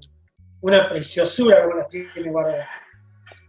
[0.61, 2.67] una preciosura como las tiene guardadas.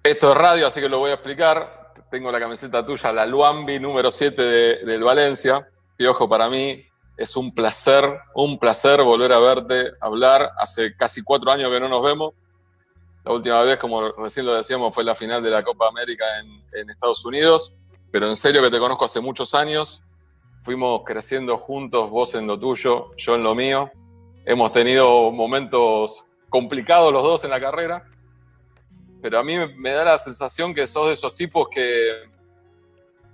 [0.04, 1.92] Esto es radio, así que lo voy a explicar.
[2.10, 4.42] Tengo la camiseta tuya, la Luambi número 7
[4.84, 5.68] del Valencia.
[5.96, 6.87] Piojo, para mí
[7.18, 10.52] es un placer, un placer volver a verte hablar.
[10.56, 12.32] Hace casi cuatro años que no nos vemos.
[13.24, 16.88] La última vez, como recién lo decíamos, fue la final de la Copa América en,
[16.88, 17.74] Estados Unidos,
[18.12, 20.00] pero en serio que te conozco hace muchos años.
[20.62, 23.90] Fuimos creciendo juntos, vos en lo tuyo, yo en lo mío.
[24.44, 28.04] Hemos tenido momentos complicados los dos en la carrera,
[29.20, 32.12] pero a mí me da la sensación que sos de esos tipos que,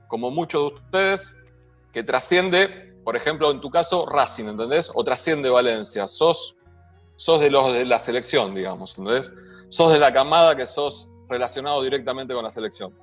[0.09, 1.35] como muchos de ustedes,
[1.93, 4.91] que trasciende, por ejemplo, en tu caso, Racing, ¿entendés?
[4.95, 6.09] O trasciende Valencia.
[6.09, 6.57] Sos,
[7.17, 9.31] sos de los de la selección, digamos, ¿entendés?
[9.75, 12.95] sos de la camada que sos relacionado directamente con la selección?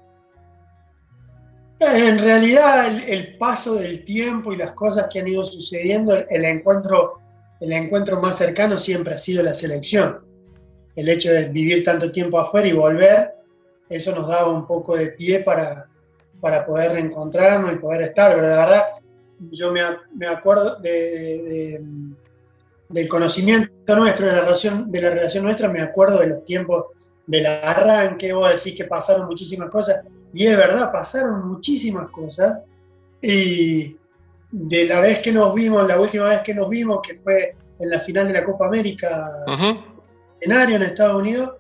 [1.82, 7.20] En realidad, el, paso del tiempo y las cosas que han ido sucediendo, el, encuentro,
[7.60, 10.20] el encuentro más cercano siempre ha sido la selección.
[10.96, 13.32] El hecho de vivir tanto tiempo afuera y volver,
[13.90, 15.88] eso nos daba un poco de pie para,
[16.40, 18.36] para poder reencontrarnos y poder estar.
[18.36, 18.84] Pero la verdad,
[19.50, 19.82] yo me,
[20.16, 21.82] me acuerdo de
[22.92, 27.14] del conocimiento nuestro, de la, relación, de la relación nuestra, me acuerdo de los tiempos
[27.26, 30.02] del arranque, vos decís que pasaron muchísimas cosas,
[30.34, 32.60] y es verdad, pasaron muchísimas cosas,
[33.22, 33.96] y
[34.52, 37.90] de la vez que nos vimos, la última vez que nos vimos, que fue en
[37.90, 39.44] la final de la Copa América
[40.42, 41.52] en Ario, en Estados Unidos,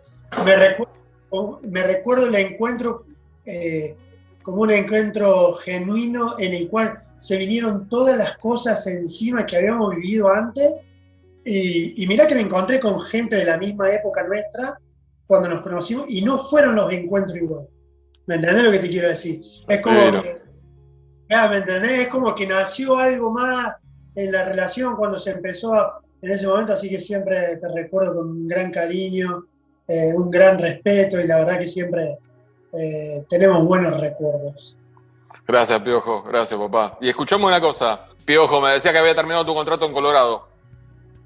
[0.43, 3.05] me recuerdo, me recuerdo el encuentro
[3.45, 3.95] eh,
[4.41, 9.95] como un encuentro genuino en el cual se vinieron todas las cosas encima que habíamos
[9.95, 10.71] vivido antes
[11.43, 14.77] y, mira que me encontré con gente de la misma época nuestra
[15.25, 17.67] cuando nos conocimos y no fueron los encuentros igual.
[18.27, 19.41] ¿Me entendés lo que te quiero decir?
[19.67, 20.41] Es como que,
[21.29, 21.99] ¿me entendés?
[22.01, 23.73] Es como que nació algo más
[24.15, 25.73] en la relación cuando se empezó
[26.21, 29.45] en ese momento, así que siempre te recuerdo con un gran cariño,
[29.87, 32.17] eh, un gran respeto y la verdad que siempre
[32.73, 34.77] eh, tenemos buenos recuerdos.
[35.47, 36.23] Gracias, Piojo.
[36.23, 36.97] Gracias, papá.
[37.01, 38.07] Y escuchamos una cosa.
[38.25, 40.51] Piojo, me decía que había terminado tu contrato en Colorado.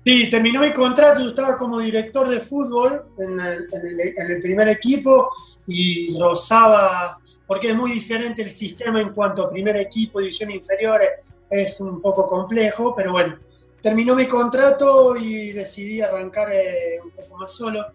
[0.06, 5.28] Sí, terminó mi contrato, yo estaba como director de fútbol en el, primer equipo
[5.66, 11.10] y rozaba, porque es muy diferente el sistema en cuanto a primer equipo, división inferiores,
[11.50, 13.40] es un poco complejo, pero bueno,
[13.82, 17.88] terminó mi contrato y decidí arrancar eh, un poco más solo,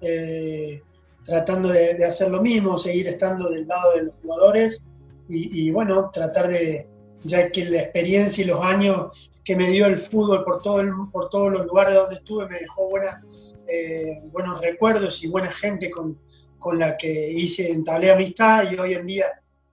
[0.00, 0.82] eh,
[1.24, 4.82] tratando de, hacer lo mismo, seguir estando del lado de los jugadores
[5.28, 6.88] y, bueno, tratar de,
[7.22, 11.30] ya que la experiencia y los años que me dio el fútbol por, todo por
[11.30, 13.22] todos los lugares donde estuve, me dejó buena,
[13.68, 16.18] eh, buenos recuerdos y buena gente con,
[16.58, 19.26] con la que hice, entablé amistad y hoy en día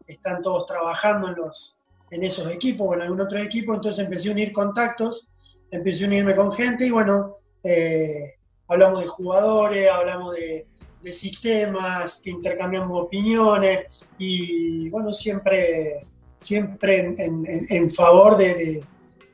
[0.07, 1.75] están todos trabajando en, los,
[2.11, 5.27] en esos equipos o en algún otro equipo, entonces empecé a unir contactos,
[5.69, 8.35] empecé a unirme con gente y bueno, eh,
[8.67, 10.65] hablamos de jugadores, hablamos de,
[11.07, 13.85] de sistemas, intercambiamos opiniones
[14.17, 16.05] y bueno, siempre,
[16.41, 18.83] siempre en, favor de,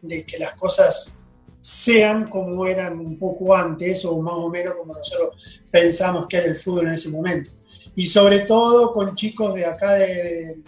[0.02, 1.16] que las cosas
[1.60, 6.46] sean como eran un poco antes o más o menos como nosotros pensamos que era
[6.46, 7.50] el fútbol en ese momento.
[7.96, 10.60] Y sobre todo con chicos de acá de,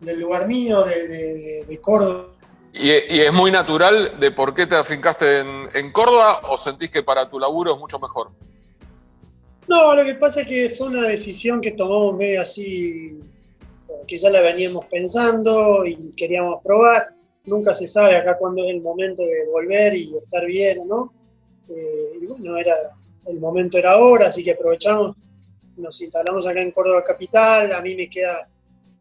[0.00, 2.34] del lugar mío, de, Córdoba.
[2.74, 7.02] ¿Y, es muy natural de por qué te afincaste en, en Córdoba o sentís que
[7.02, 8.30] para tu laburo es mucho mejor?
[9.68, 13.20] No, lo que pasa es que fue una decisión que tomamos medio así,
[14.06, 17.08] que ya la veníamos pensando y queríamos probar.
[17.44, 21.12] Nunca se sabe acá cuándo es el momento de volver y estar bien no.
[21.68, 22.18] Eh,
[22.58, 22.76] era,
[23.26, 25.14] el momento era ahora, así que aprovechamos,
[25.76, 27.70] nos instalamos acá en Córdoba Capital.
[27.74, 28.48] A mí me queda,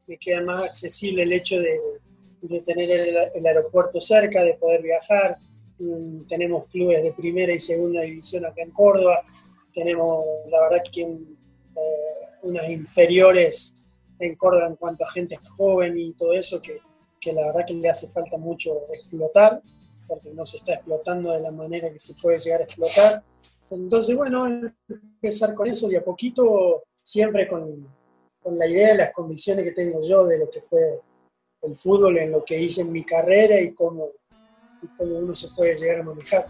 [0.05, 2.91] me queda más accesible el hecho de, tener
[3.33, 5.37] el, aeropuerto cerca, de poder viajar.
[5.79, 9.23] Mm, tenemos clubes de primera y segunda división acá en Córdoba
[9.77, 13.85] tenemos, la verdad, que eh, unas inferiores
[14.17, 16.79] en Córdoba en cuanto a gente joven y todo eso, que,
[17.21, 19.61] que, la verdad que le hace falta mucho explotar,
[20.07, 23.23] porque no se está explotando de la manera que se puede llegar a explotar.
[23.69, 24.47] Entonces, bueno,
[24.89, 27.87] empezar con eso de a poquito, siempre con,
[28.41, 31.01] con la idea las convicciones que tengo yo de lo que fue
[31.61, 34.09] el fútbol, en lo que hice en mi carrera y cómo,
[34.81, 36.47] y cómo uno se puede llegar a manejar.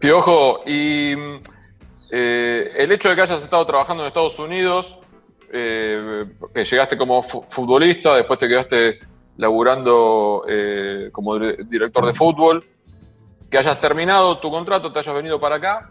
[0.00, 1.14] Piojo, y
[2.10, 4.98] eh, el hecho de que hayas estado trabajando en Estados Unidos,
[5.52, 8.98] eh, que llegaste como futbolista, después te quedaste
[9.36, 12.64] laburando eh, como director de fútbol,
[13.50, 15.90] que hayas terminado tu contrato, te hayas venido para acá,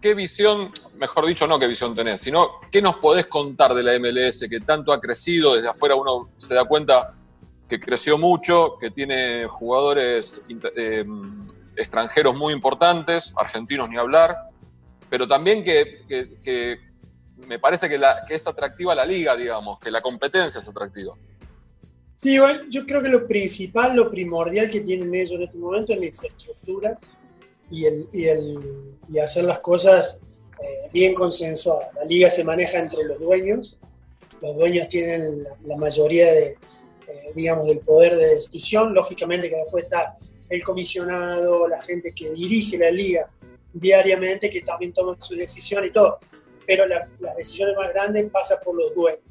[0.00, 3.98] ¿qué visión, mejor dicho, no qué visión tenés, sino qué nos podés contar de la
[3.98, 5.54] MLS que tanto ha crecido?
[5.54, 7.14] Desde afuera uno se da cuenta
[7.68, 10.40] que creció mucho, que tiene jugadores
[11.76, 14.47] extranjeros muy importantes, argentinos ni hablar,
[15.10, 16.78] pero también que,
[17.46, 21.14] me parece que, es atractiva la liga, digamos, que la competencia es atractiva.
[22.14, 22.36] Sí,
[22.68, 26.06] yo creo que lo principal, lo primordial que tienen ellos en este momento es la
[26.06, 26.98] infraestructura
[27.70, 28.58] y, el, y, el,
[29.08, 30.22] y hacer las cosas
[30.60, 31.94] eh, bien consensuadas.
[31.94, 33.78] La liga se maneja entre los dueños,
[34.42, 36.56] los dueños tienen la, mayoría de, eh,
[37.36, 40.14] digamos, del poder de decisión, lógicamente que después está
[40.48, 43.28] el comisionado, la gente que dirige la liga,
[43.72, 46.18] diariamente que también toman su decisión y todo,
[46.66, 49.22] pero las decisiones más grandes pasan por los dueños.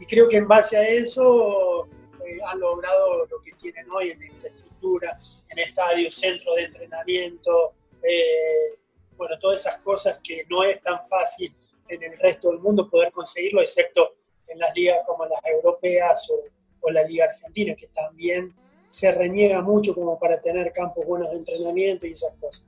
[0.00, 1.88] Y creo que en base a eso
[2.24, 5.16] eh, han logrado lo que tienen hoy en infraestructura,
[5.50, 8.78] en estadios, centros de entrenamiento, eh,
[9.16, 11.52] bueno, todas esas cosas que no es tan fácil
[11.88, 14.14] en el resto del mundo poder conseguirlo, excepto
[14.46, 16.44] en las ligas como las europeas o,
[16.80, 18.54] o la liga argentina, que también
[18.90, 22.64] se reniega mucho como para tener campos buenos de entrenamiento y esas cosas.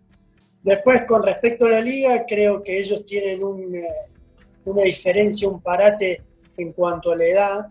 [0.62, 3.40] Después, con respecto a la liga, creo que ellos tienen
[3.74, 3.88] eh,
[4.66, 6.22] una diferencia, un parate
[6.56, 7.66] en cuanto a la edad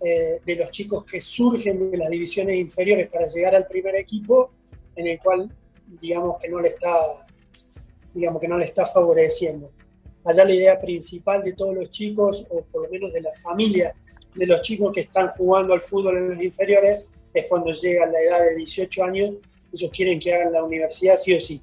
[0.00, 4.50] eh, de los chicos que surgen de las divisiones inferiores para llegar al primer equipo,
[4.96, 5.50] en el cual,
[6.00, 7.26] digamos que no le está,
[8.14, 9.70] digamos que no le está favoreciendo.
[10.24, 13.94] Allá la idea principal de todos los chicos, o por lo menos de la familia
[14.34, 18.20] de los chicos que están jugando al fútbol en las inferiores, es cuando llegan la
[18.22, 19.34] edad de 18 años,
[19.70, 21.60] ellos quieren que hagan la universidad sí o sí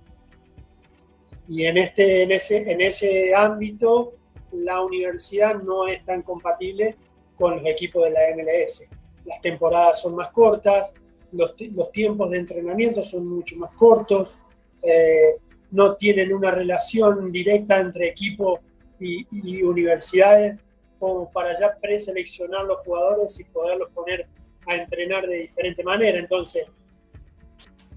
[1.50, 4.14] y en, este, en, ese, en ese ámbito,
[4.52, 6.96] la universidad no es tan compatible
[7.36, 8.88] con los equipos de la MLS.
[9.26, 10.94] Las temporadas son más cortas,
[11.32, 14.38] los, los tiempos de entrenamiento son mucho más cortos,
[14.84, 15.38] eh,
[15.72, 18.60] no tienen una relación directa entre equipo
[19.00, 20.60] y, y, universidades
[21.00, 24.28] como para ya preseleccionar los jugadores y poderlos poner
[24.68, 26.20] a entrenar de diferente manera.
[26.20, 26.68] Entonces,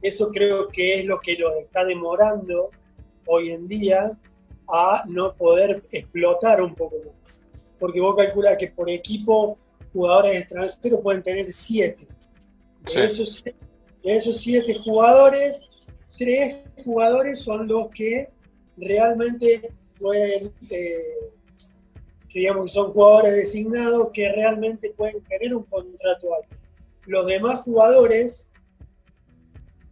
[0.00, 2.70] eso creo que es lo que los está demorando
[3.26, 4.18] hoy en día
[4.68, 7.14] a no poder explotar un poco más.
[7.78, 9.58] Porque vos calculas que por equipo
[9.92, 12.06] jugadores extranjeros pueden tener siete.
[12.94, 15.68] De, esos, siete jugadores,
[16.16, 18.30] tres jugadores son los que
[18.76, 21.30] realmente pueden, eh,
[22.32, 26.56] digamos que son jugadores designados que realmente pueden tener un contrato alto.
[27.06, 28.50] Los demás jugadores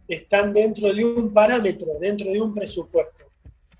[0.07, 3.20] están dentro de un parámetro, dentro de un presupuesto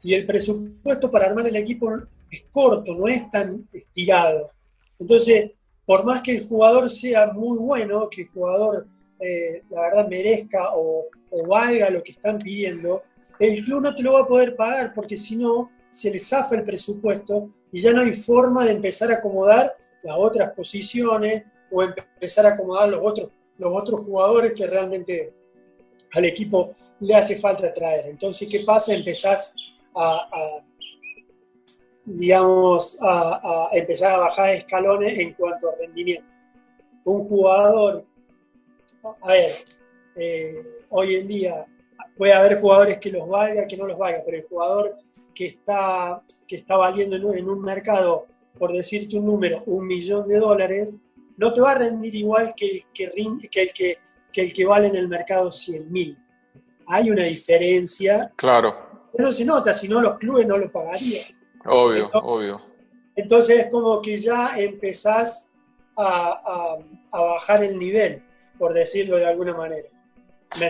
[0.03, 1.91] y el presupuesto para armar el equipo
[2.29, 4.51] es corto, no es tan estirado.
[4.97, 5.51] Entonces,
[5.85, 8.87] por más que el jugador sea muy bueno, que el jugador
[9.23, 11.05] eh, la verdad, merezca o,
[11.47, 13.03] valga lo que están pidiendo,
[13.39, 16.55] el club no te lo va a poder pagar porque si no, se le zafa
[16.55, 21.83] el presupuesto y ya no hay forma de empezar a acomodar las otras posiciones o
[21.83, 25.33] empezar a acomodar los otros, los otros jugadores que realmente
[26.13, 28.07] al equipo le hace falta traer.
[28.07, 28.93] Entonces, ¿qué pasa?
[28.93, 29.55] Empezás
[29.95, 30.63] a,
[32.05, 36.27] digamos, a, empezar a bajar escalones en cuanto a rendimiento.
[37.03, 38.05] Un jugador,
[39.21, 39.51] a ver,
[40.15, 41.65] eh, hoy en día
[42.17, 44.97] puede haber jugadores que los valga, que no los valga, pero el jugador
[45.33, 48.27] que está, que está valiendo en un mercado,
[48.57, 50.99] por decirte un número, un millón de dólares,
[51.37, 53.09] no te va a rendir igual que el que,
[53.49, 53.97] que, el que,
[54.41, 56.17] el que vale en el mercado 100 mil.
[56.87, 58.31] Hay una diferencia.
[58.35, 58.90] Claro.
[59.13, 61.25] Eso se nota, si no los clubes no lo pagarían.
[61.65, 62.61] Obvio, obvio.
[63.15, 65.53] Entonces es como que ya empezás
[65.97, 66.77] a,
[67.11, 68.23] a, bajar el nivel,
[68.57, 69.87] por decirlo de alguna manera.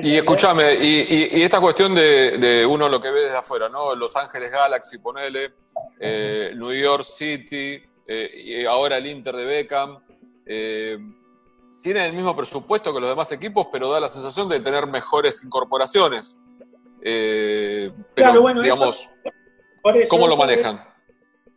[0.03, 3.95] Y escúchame, y, esta cuestión de, de, uno lo que ve desde afuera, ¿no?
[3.95, 5.53] Los Ángeles Galaxy, ponele,
[5.99, 9.99] eh, New York City, eh, y ahora el Inter de Beckham,
[10.45, 10.97] eh,
[11.81, 15.43] tienen el mismo presupuesto que los demás equipos, pero da la sensación de tener mejores
[15.43, 16.37] incorporaciones.
[17.02, 19.10] Pero, claro, bueno, digamos,
[20.10, 20.82] ¿cómo lo manejan?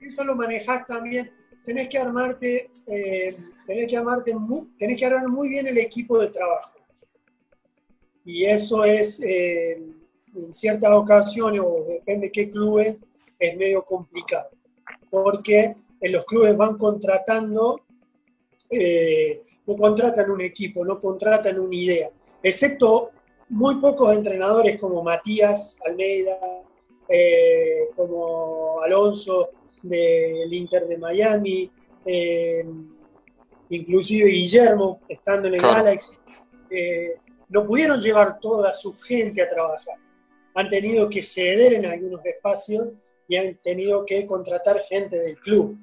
[0.01, 1.33] Eso, lo manejas también.
[1.65, 2.71] Tenés que armarte,
[3.67, 4.35] tenés que armarte
[4.79, 6.75] tenés que armar muy bien el equipo de trabajo
[8.25, 9.83] y eso es, eh,
[10.35, 12.97] en ciertas ocasiones, o depende de qué clubes,
[13.39, 14.51] es medio complicado,
[15.11, 17.83] porque en los clubes van contratando,
[18.71, 22.11] eh, no contratan un equipo, no contratan una idea,
[22.43, 23.11] excepto
[23.49, 26.39] muy pocos entrenadores como Matías Almeida,
[27.09, 29.51] eh, como Alonso
[29.83, 31.71] del Inter de Miami,
[33.69, 36.17] inclusive Guillermo, estando en el Galaxy
[37.55, 39.95] no pudieron llevar toda su gente a trabajar.
[40.55, 42.89] Han tenido que ceder en algunos espacios
[43.29, 45.79] y han tenido que contratar gente del club.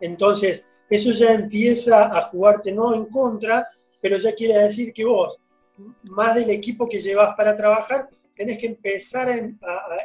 [0.00, 3.66] Entonces, eso ya empieza a jugarte no en contra,
[4.00, 5.38] pero ya quiere decir que vos,
[6.10, 9.36] más del equipo que llevas para trabajar, tenés que empezar a,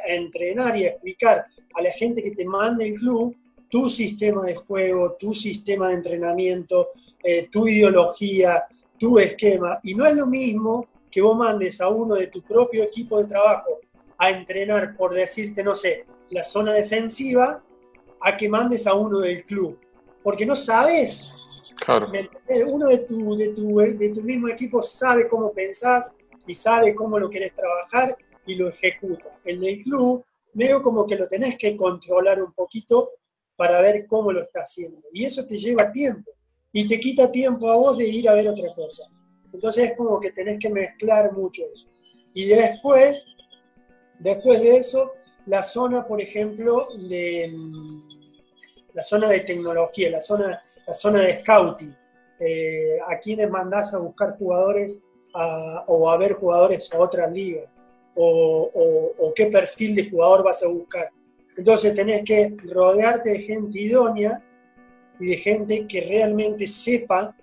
[0.06, 3.36] entrenar y a explicar a la gente que te manda el club
[3.70, 6.88] tu sistema de juego, tu sistema de entrenamiento,
[7.22, 8.64] eh, tu ideología,
[8.98, 9.78] tu esquema.
[9.82, 13.26] Y no es lo mismo que vos mandes a uno de tu propio equipo de
[13.26, 13.80] trabajo
[14.16, 17.62] a entrenar, por decirte, no sé, la zona defensiva,
[18.20, 19.78] a que mandes a uno del club.
[20.22, 21.34] Porque no sabes.
[21.84, 22.10] Claro.
[22.66, 26.12] Uno de tu, de, tu, de tu mismo equipo sabe cómo pensás
[26.46, 28.16] y sabe cómo lo querés trabajar
[28.46, 29.38] y lo ejecuta.
[29.44, 30.24] El club,
[30.54, 33.12] veo como que lo tenés que controlar un poquito
[33.56, 35.02] para ver cómo lo está haciendo.
[35.12, 36.30] Y eso te lleva tiempo.
[36.72, 39.04] Y te quita tiempo a vos de ir a ver otra cosa.
[39.52, 41.88] Entonces es como que tenés que mezclar mucho eso.
[42.34, 43.26] Y después,
[44.18, 45.12] después de eso,
[45.46, 47.50] la zona, por ejemplo, de
[48.98, 51.94] la zona de tecnología, la zona, la zona de scouting.
[52.40, 55.04] Eh, a quienes mandás a buscar jugadores
[55.86, 57.62] o a ver jugadores a otra liga,
[58.16, 61.10] o, o, qué perfil de jugador vas a buscar.
[61.56, 64.42] Entonces tenés que rodearte de gente idónea
[65.20, 67.36] y de gente que realmente sepa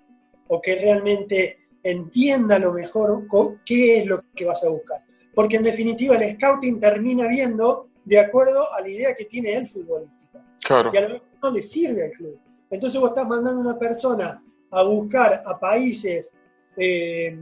[0.48, 3.28] o que realmente entienda lo mejor
[3.66, 5.02] qué es lo que vas a buscar.
[5.34, 9.68] Porque en definitiva el scouting termina viendo de acuerdo a la idea que tiene el
[9.68, 10.35] futbolística.
[10.66, 10.92] Claro.
[10.94, 12.40] Y a lo mejor no le sirve al club.
[12.70, 16.36] Entonces vos estás mandando a una persona a buscar a países
[16.76, 17.38] eh,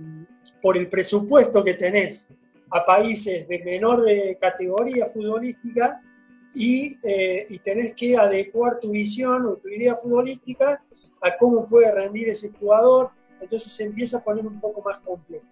[0.62, 2.30] por el presupuesto que tenés,
[2.70, 6.02] a países de menor eh, categoría futbolística
[6.54, 10.84] y, eh, y tenés que adecuar tu visión o tu idea futbolística
[11.22, 15.46] a cómo puede rendir ese jugador, entonces se empieza a poner un poco más complejo.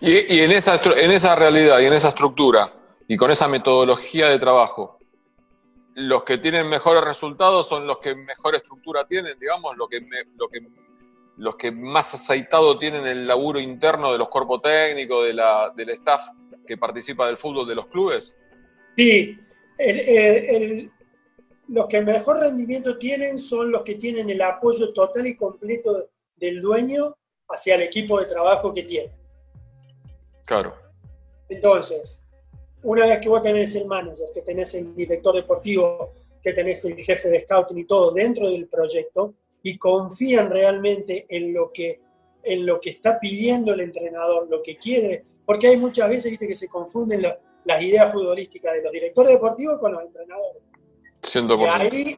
[0.00, 2.72] Y, en, esa, en esa realidad y en esa estructura
[3.06, 4.99] y con esa metodología de trabajo,
[6.00, 10.00] los que tienen mejores resultados son los que mejor estructura tienen, digamos, lo que,
[10.36, 10.66] lo que,
[11.36, 15.90] los que más aceitado tienen el laburo interno de los cuerpos técnicos, de la, del
[15.90, 16.22] staff
[16.66, 18.38] que participa del fútbol de los clubes.
[18.96, 19.38] Sí,
[21.68, 26.62] los que mejor rendimiento tienen son los que tienen el apoyo total y completo del
[26.62, 27.14] dueño
[27.48, 29.12] hacia el equipo de trabajo que tiene.
[30.46, 30.74] Claro.
[31.48, 32.26] Entonces,
[32.82, 36.12] una vez que vos tenés el manager, que tenés el director deportivo,
[36.42, 41.52] que tenés el jefe de scouting y todo dentro del proyecto, y confían realmente en
[41.52, 42.00] lo que,
[42.42, 46.48] en lo que está pidiendo el entrenador, lo que quiere, porque hay muchas veces ¿viste,
[46.48, 47.22] que se confunden
[47.64, 50.62] las ideas futbolísticas de los directores deportivos con los entrenadores.
[51.22, 51.60] 100%.
[51.60, 52.16] Y ahí,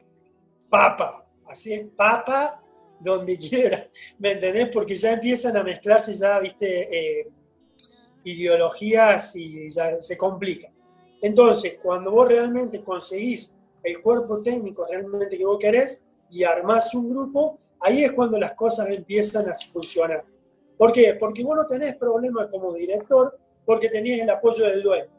[0.69, 2.61] papa, así es, papa,
[2.99, 3.89] donde quiera,
[4.19, 4.69] ¿me entendés?
[4.69, 7.27] Porque ya empiezan a mezclarse ya, viste, eh,
[8.23, 10.69] ideologías y ya se complica.
[11.21, 17.09] Entonces, cuando vos realmente conseguís el cuerpo técnico realmente que vos querés y armás un
[17.09, 20.25] grupo, ahí es cuando las cosas empiezan a funcionar.
[20.77, 21.15] ¿Por qué?
[21.15, 25.11] Porque vos no tenés problemas como director porque tenés el apoyo del dueño.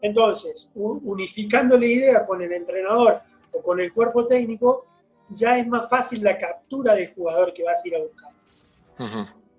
[0.00, 3.20] Entonces, unificando la idea con el entrenador
[3.52, 4.86] o con el cuerpo técnico,
[5.28, 8.32] ya es más fácil la captura del jugador que vas a ir a buscar.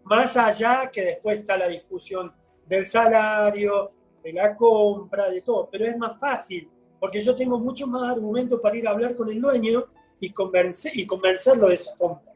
[0.03, 2.33] Más allá que después está la discusión
[2.65, 3.91] del salario,
[4.23, 6.69] de la compra, de todo, pero es más fácil
[7.03, 9.83] porque yo tengo mucho más argumentos para ir a hablar con el dueño
[10.21, 12.31] y, convencer, y convencerlo de esa compra.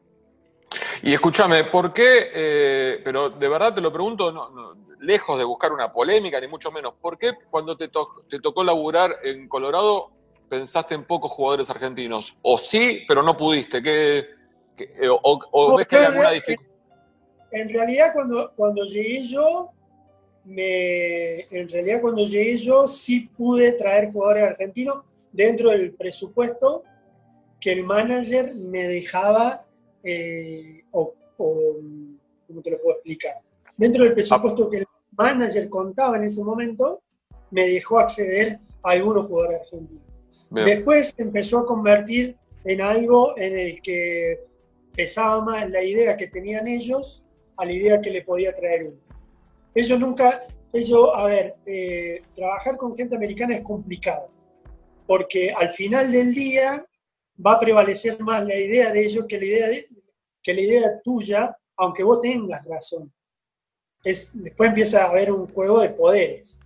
[1.02, 5.72] Y escúchame, ¿por qué, eh, pero de verdad te lo pregunto, no, lejos de buscar
[5.72, 10.10] una polémica, ni mucho menos, ¿por qué cuando te, te tocó laburar en Colorado
[10.50, 12.36] pensaste en pocos jugadores argentinos?
[12.42, 13.82] ¿O sí, pero no pudiste?
[13.82, 14.26] ¿Qué,
[15.08, 16.74] o, ves que hay alguna dificultad?
[17.52, 19.70] En realidad, cuando, cuando llegué yo,
[20.48, 26.82] me, en realidad cuando llegué yo sí pude traer jugadores argentinos dentro del presupuesto
[27.60, 29.62] que el manager me dejaba,
[30.02, 33.34] eh, o, ¿cómo te lo puedo explicar?
[33.76, 34.86] Dentro del presupuesto que el
[35.16, 37.02] manager contaba en ese momento,
[37.50, 40.08] me dejó acceder a algunos jugadores argentinos.
[40.50, 44.40] Después empezó a convertir en algo en el que
[44.94, 47.22] pesaba más la idea que tenían ellos
[47.56, 49.07] a la idea que le podía traer uno.
[49.78, 50.40] Ellos nunca,
[50.72, 54.28] eso, a ver, eh, trabajar con gente americana es complicado,
[55.06, 56.84] porque al final del día
[57.44, 59.68] va a prevalecer más la idea de ellos que la idea,
[60.42, 63.12] que la idea tuya, aunque vos tengas razón.
[64.02, 66.58] Es, después empieza a haber un juego de poderes.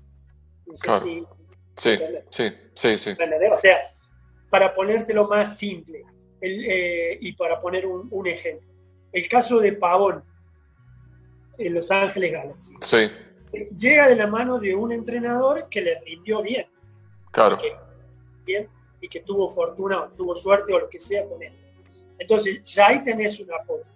[0.72, 1.26] sí,
[1.76, 1.98] sí,
[2.74, 3.10] sí, sí.
[3.50, 3.90] O sea,
[4.48, 6.02] para ponértelo más simple
[6.40, 8.72] eh, y para poner un, un ejemplo.
[9.12, 10.24] El caso de Pavón
[11.58, 12.74] en Los Ángeles Galaxy.
[12.80, 13.10] Sí.
[13.76, 16.66] Llega de la mano de un entrenador que le rindió bien.
[17.30, 17.58] Claro.
[18.44, 18.68] bien,
[19.00, 21.52] y que tuvo fortuna, o tuvo suerte o lo que sea con él.
[22.18, 23.90] Entonces, ya ahí tenés un apoyo.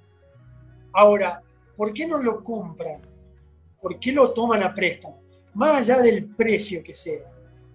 [0.92, 1.42] Ahora,
[1.76, 3.02] ¿por qué no lo compran?
[3.80, 5.22] ¿Por qué lo toman a préstamo?
[5.54, 7.30] Más allá del precio que sea.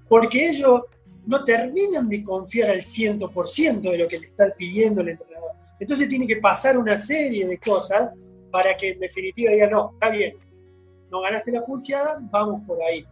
[0.08, 0.82] Porque ellos
[1.26, 5.52] no terminan de confiar al 100% de lo que le está pidiendo el entrenador.
[5.80, 8.12] Entonces tiene que pasar una serie de cosas
[8.52, 10.36] para que en definitiva diga, no, está bien,
[11.10, 13.06] no ganaste la pulseada, vamos por ahí.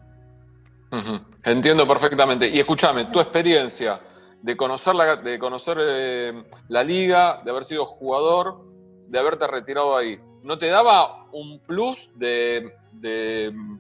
[1.46, 2.48] Entiendo perfectamente.
[2.48, 4.02] Y escúchame, tu experiencia
[4.42, 8.66] de conocer, la, de conocer eh, la liga, de haber sido jugador,
[9.08, 12.74] de haberte retirado ahí, ¿no te daba un plus de,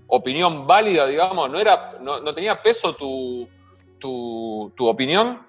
[0.07, 1.49] opinión válida, digamos?
[1.49, 3.47] ¿No, era, no, tenía peso tu,
[3.97, 5.41] tu, tu opinión?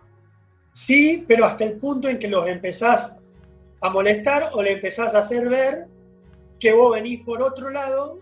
[0.72, 3.20] Sí, pero hasta el punto en que los empezás
[3.80, 5.86] a molestar o le empezás a hacer ver
[6.60, 8.18] que vos venís por otro lado,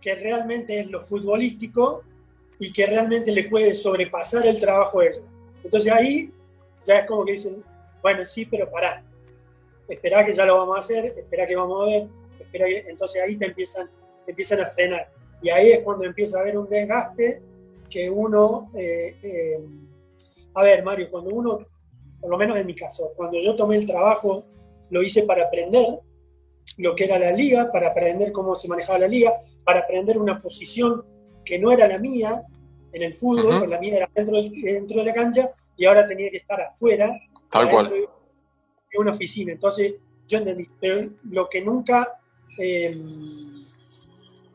[0.00, 2.02] que realmente es lo futbolístico
[2.58, 5.22] y que realmente le puede sobrepasar el trabajo a él.
[5.62, 6.32] Entonces ahí
[6.84, 7.62] ya es como que dicen,
[8.02, 9.02] bueno, sí, pero pará,
[9.88, 12.08] espera que ya lo vamos a hacer, espera que vamos a ver,
[12.50, 12.84] que...
[12.88, 13.88] entonces ahí te empiezan,
[14.26, 15.08] empiezan a frenar.
[15.42, 17.42] Y ahí es cuando empieza a haber un desgaste
[17.90, 19.60] que uno, eh, eh,
[20.54, 21.66] a ver, Mario, cuando uno,
[22.20, 24.44] por lo menos en mi caso, cuando yo tomé el trabajo,
[24.90, 26.00] lo hice para aprender,
[26.78, 30.40] lo que era la liga, para aprender cómo se manejaba la liga, para aprender una
[30.40, 31.04] posición
[31.44, 32.42] que no era la mía
[32.92, 36.38] en el fútbol, la mía era dentro, dentro de la cancha y ahora tenía que
[36.38, 37.12] estar afuera,
[37.50, 37.90] Tal cual.
[37.90, 39.52] de una oficina.
[39.52, 39.94] Entonces,
[40.28, 42.20] yo entendí, pero lo que nunca,
[42.58, 43.02] em,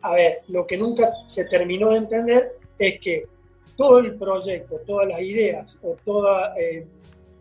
[0.01, 3.27] a ver, lo que nunca se terminó de entender es que
[3.75, 6.85] todo el proyecto, todas las ideas o toda, eh,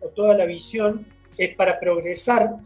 [0.00, 1.06] o toda la visión
[1.36, 2.56] es para progresar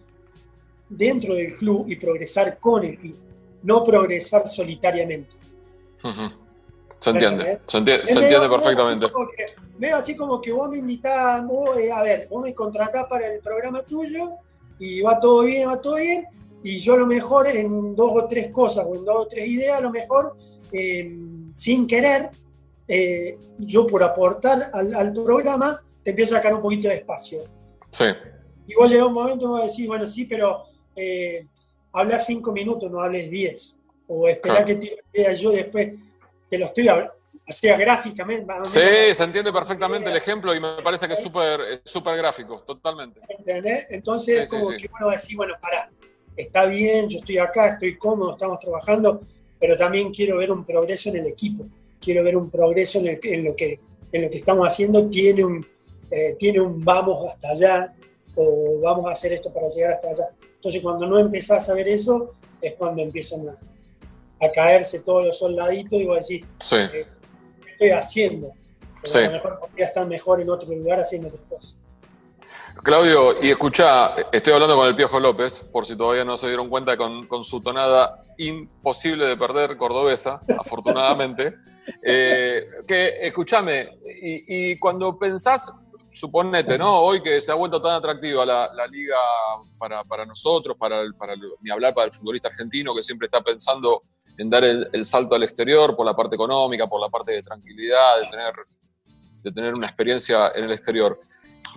[0.96, 3.18] dentro del club y progresar con el club,
[3.62, 5.34] no progresar solitariamente.
[6.98, 9.06] Se entiende, se entiende, perfectamente.
[9.78, 11.44] veo así como que vos me invitás,
[11.78, 14.34] eh, a ver, vos me contratás para el programa tuyo
[14.78, 16.26] y va todo bien, va todo bien,
[16.62, 19.48] y yo a lo mejor en dos o tres cosas o en dos o tres
[19.48, 20.36] ideas, a lo mejor
[20.70, 22.30] em, sin querer,
[22.86, 27.40] eh, yo por aportar al, al, programa, te empiezo a sacar un poquito de espacio.
[27.90, 28.04] Sí.
[28.66, 30.64] Y vos llega un momento y vas a decir, bueno, sí, pero
[30.96, 31.46] eh,
[31.92, 33.80] habla cinco minutos, no hables diez.
[34.06, 35.92] O espera que te vea yo después,
[36.48, 37.14] te lo estoy hablando,
[37.48, 38.46] o sea, gráficamente.
[38.64, 43.20] Sí, se entiende perfectamente el ejemplo y me parece que es súper super gráfico, totalmente.
[43.28, 43.86] ¿Entendés?
[43.90, 45.90] Entonces, como que uno va a decir, bueno, para,
[46.36, 49.22] está bien, yo estoy acá, estoy cómodo, estamos trabajando,
[49.58, 51.64] pero también quiero ver un progreso en el equipo,
[52.00, 53.14] quiero ver un progreso en,
[53.44, 53.80] lo, que,
[54.12, 55.66] en lo que estamos haciendo, tiene un,
[56.10, 57.92] eh, tiene un vamos hasta allá,
[58.34, 60.28] o vamos a hacer esto para llegar hasta allá.
[60.62, 66.00] Entonces cuando no empezás a ver eso, es cuando empiezan a, caerse todos los soldaditos
[66.00, 66.76] y vos decís, sí.
[66.76, 67.06] Eh,
[67.64, 68.52] ¿qué estoy haciendo?
[69.14, 71.76] a lo mejor podría estar mejor en otro lugar haciendo otras cosas.
[72.84, 76.68] Claudio, y escucha, estoy hablando con el Piojo López, por si todavía no se dieron
[76.68, 81.54] cuenta con, con su tonada imposible de perder cordobesa, afortunadamente.
[82.00, 85.72] Eh, que escúchame, y, cuando pensás,
[86.12, 87.00] suponete, ¿no?
[87.00, 89.16] Hoy que se ha vuelto tan atractiva la, liga
[89.78, 94.02] para, nosotros, para, para ni hablar para el futbolista argentino que siempre está pensando
[94.36, 97.42] en dar el, el, salto al exterior por la parte económica, por la parte de
[97.42, 98.54] tranquilidad, de tener,
[99.42, 101.18] de tener una experiencia en el exterior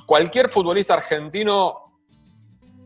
[0.05, 1.81] cualquier futbolista argentino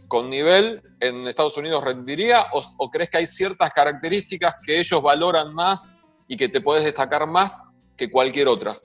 [0.08, 5.54] con nivel en Estados Unidos rendiría o, crees que hay ciertas características que ellos valoran
[5.54, 5.96] más
[6.28, 7.64] y que te puedes destacar más
[7.96, 8.80] que cualquier otra?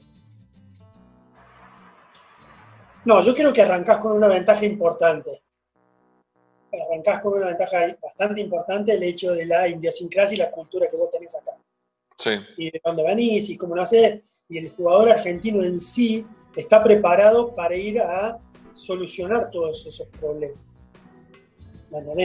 [3.05, 5.43] No, yo creo que arrancás con una ventaja importante.
[6.73, 10.97] Arrancás con una ventaja bastante importante el hecho de la idiosincrasia y la cultura que
[10.97, 11.53] vos tenés acá.
[12.17, 12.31] Sí.
[12.57, 14.41] Y de dónde venís y cómo lo haces.
[14.49, 16.27] Y el jugador argentino en sí
[16.57, 18.39] está preparado para ir a
[18.75, 20.87] solucionar todos esos problemas.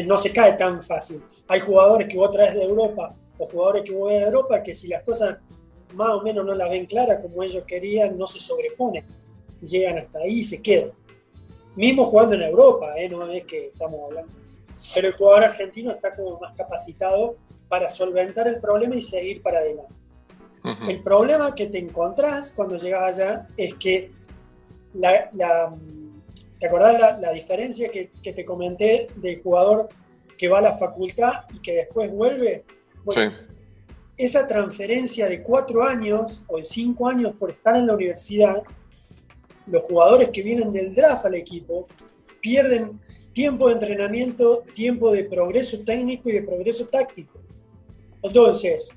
[0.06, 1.22] No se cae tan fácil.
[1.48, 4.88] Hay jugadores que vos traes de Europa o jugadores que vos de Europa que si
[4.88, 5.38] las cosas
[5.94, 9.06] más o menos no las ven claras como ellos querían, no se sobreponen.
[9.62, 10.92] Llegan hasta ahí y se quedan.
[11.76, 13.08] Mismo jugando en Europa, ¿eh?
[13.10, 14.32] no es que estamos hablando.
[14.94, 17.38] Pero el jugador argentino está como más capacitado
[17.68, 19.94] para solventar el problema y seguir para adelante.
[20.88, 24.12] El problema que te encontrás cuando llegas allá es que
[24.94, 25.32] la,
[26.60, 29.88] ¿te acordás la, diferencia que, te comenté del jugador
[30.38, 32.66] que va a la facultad y que después vuelve?
[33.10, 33.22] sí.
[34.18, 38.64] Esa transferencia de cuatro años o de cinco años por estar en la universidad,
[39.72, 41.88] los jugadores que vienen del draft al equipo
[42.42, 43.00] pierden
[43.34, 47.40] tiempo de entrenamiento, tiempo de progreso técnico y de progreso táctico.
[48.22, 48.90] Entonces,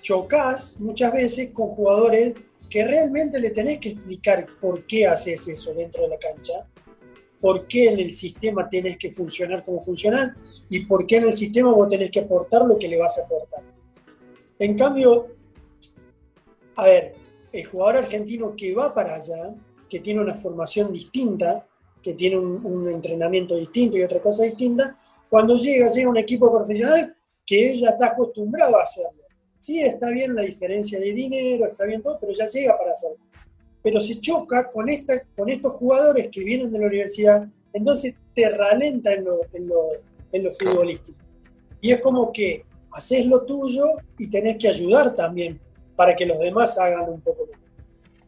[0.00, 2.34] chocas muchas veces con jugadores
[2.68, 6.66] que realmente le tenés que explicar por qué haces eso dentro de la cancha,
[7.40, 10.34] por qué en el sistema tenés que funcionar como funcionar
[10.68, 13.24] y por qué en el sistema vos tenés que aportar lo que le vas a
[13.24, 13.62] aportar.
[14.58, 15.28] En cambio,
[16.76, 17.14] a ver,
[17.52, 19.54] el jugador argentino que va para allá,
[19.88, 21.66] que tiene una formación distinta,
[22.02, 24.96] que tiene un, un entrenamiento distinto y otra cosa distinta,
[25.28, 27.14] cuando llega, llega un equipo profesional
[27.44, 29.26] que ella está acostumbrado a hacerlo
[29.66, 33.18] Sí, está bien la diferencia de dinero, está bien todo, pero ya llega para hacerlo.
[33.82, 38.48] Pero se choca con, esta, con estos jugadores que vienen de la universidad, entonces te
[38.48, 39.88] ralenta en lo, en lo,
[40.30, 41.18] en lo futbolístico.
[41.80, 45.60] Y es como que haces lo tuyo y tenés que ayudar también
[45.96, 47.45] para que los demás hagan un poco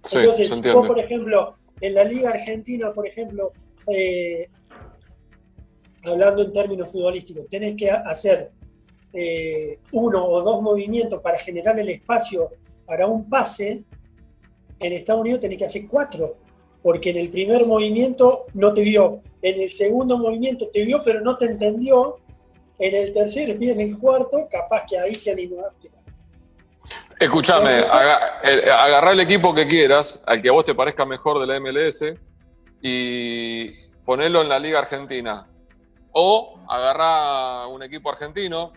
[0.02, 0.14] más.
[0.14, 3.52] entonces, si vos, por ejemplo, en la Liga Argentina, por ejemplo,
[3.86, 4.48] eh,
[6.04, 8.50] hablando en términos futbolísticos, tenés que hacer
[9.12, 12.50] eh, uno o dos movimientos para generar el espacio
[12.86, 13.84] para un pase,
[14.80, 16.36] en Estados Unidos tenés que hacer cuatro,
[16.82, 21.20] porque en el primer movimiento no te vio, en el segundo movimiento te vio pero
[21.20, 22.16] no te entendió,
[22.78, 25.56] en el tercero y en el cuarto, capaz que ahí se animó
[27.18, 31.58] Escúchame, agarrar el equipo que quieras, al que a vos te parezca mejor de la
[31.58, 32.14] MLS,
[32.80, 33.72] y
[34.04, 35.46] ponerlo en la Liga Argentina.
[36.12, 38.72] O agarrar un equipo argentino,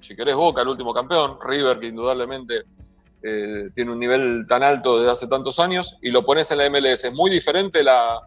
[0.00, 2.64] si querés Boca, el último campeón, River, que indudablemente
[3.22, 6.68] eh, tiene un nivel tan alto desde hace tantos años, y lo pones en la
[6.68, 7.04] MLS.
[7.04, 8.20] Es muy diferente la,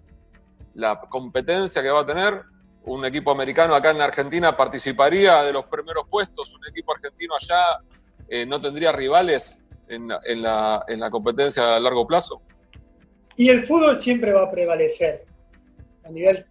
[1.10, 2.42] competencia que va a tener.
[2.86, 7.36] Un equipo americano acá en la Argentina participaría de los primeros puestos, un equipo argentino
[7.36, 7.80] allá
[8.30, 12.42] eh, no tendría rivales en, la, competencia a largo plazo.
[13.36, 15.26] Y el fútbol siempre va a prevalecer.
[16.04, 16.46] A nivel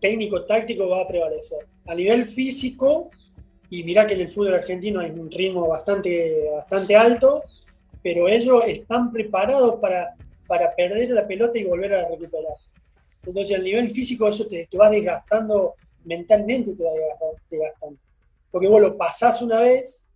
[0.00, 1.66] técnico-táctico va a prevalecer.
[1.86, 3.10] A nivel físico,
[3.68, 7.42] y mirá que en el fútbol argentino hay un ritmo bastante, bastante alto,
[8.02, 10.16] pero ellos están preparados para,
[10.76, 12.54] perder la pelota y volver a recuperar.
[13.24, 15.74] Entonces, al nivel físico, eso te, te va desgastando
[16.04, 16.90] mentalmente, te va
[17.50, 17.98] desgastando.
[18.50, 20.09] Porque vos lo pasás una vez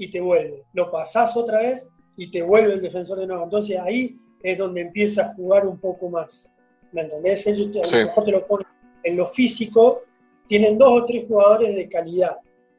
[0.00, 1.86] y te vuelve, lo pasás otra vez
[2.16, 3.44] y te vuelve el defensor de nuevo.
[3.44, 6.54] Entonces, ahí es donde empieza a jugar un poco más.
[6.90, 7.46] ¿Me entendés?
[7.46, 8.64] Eso a lo mejor te lo pone
[9.02, 10.04] en lo físico.
[10.46, 12.38] Tienen dos o tres jugadores de calidad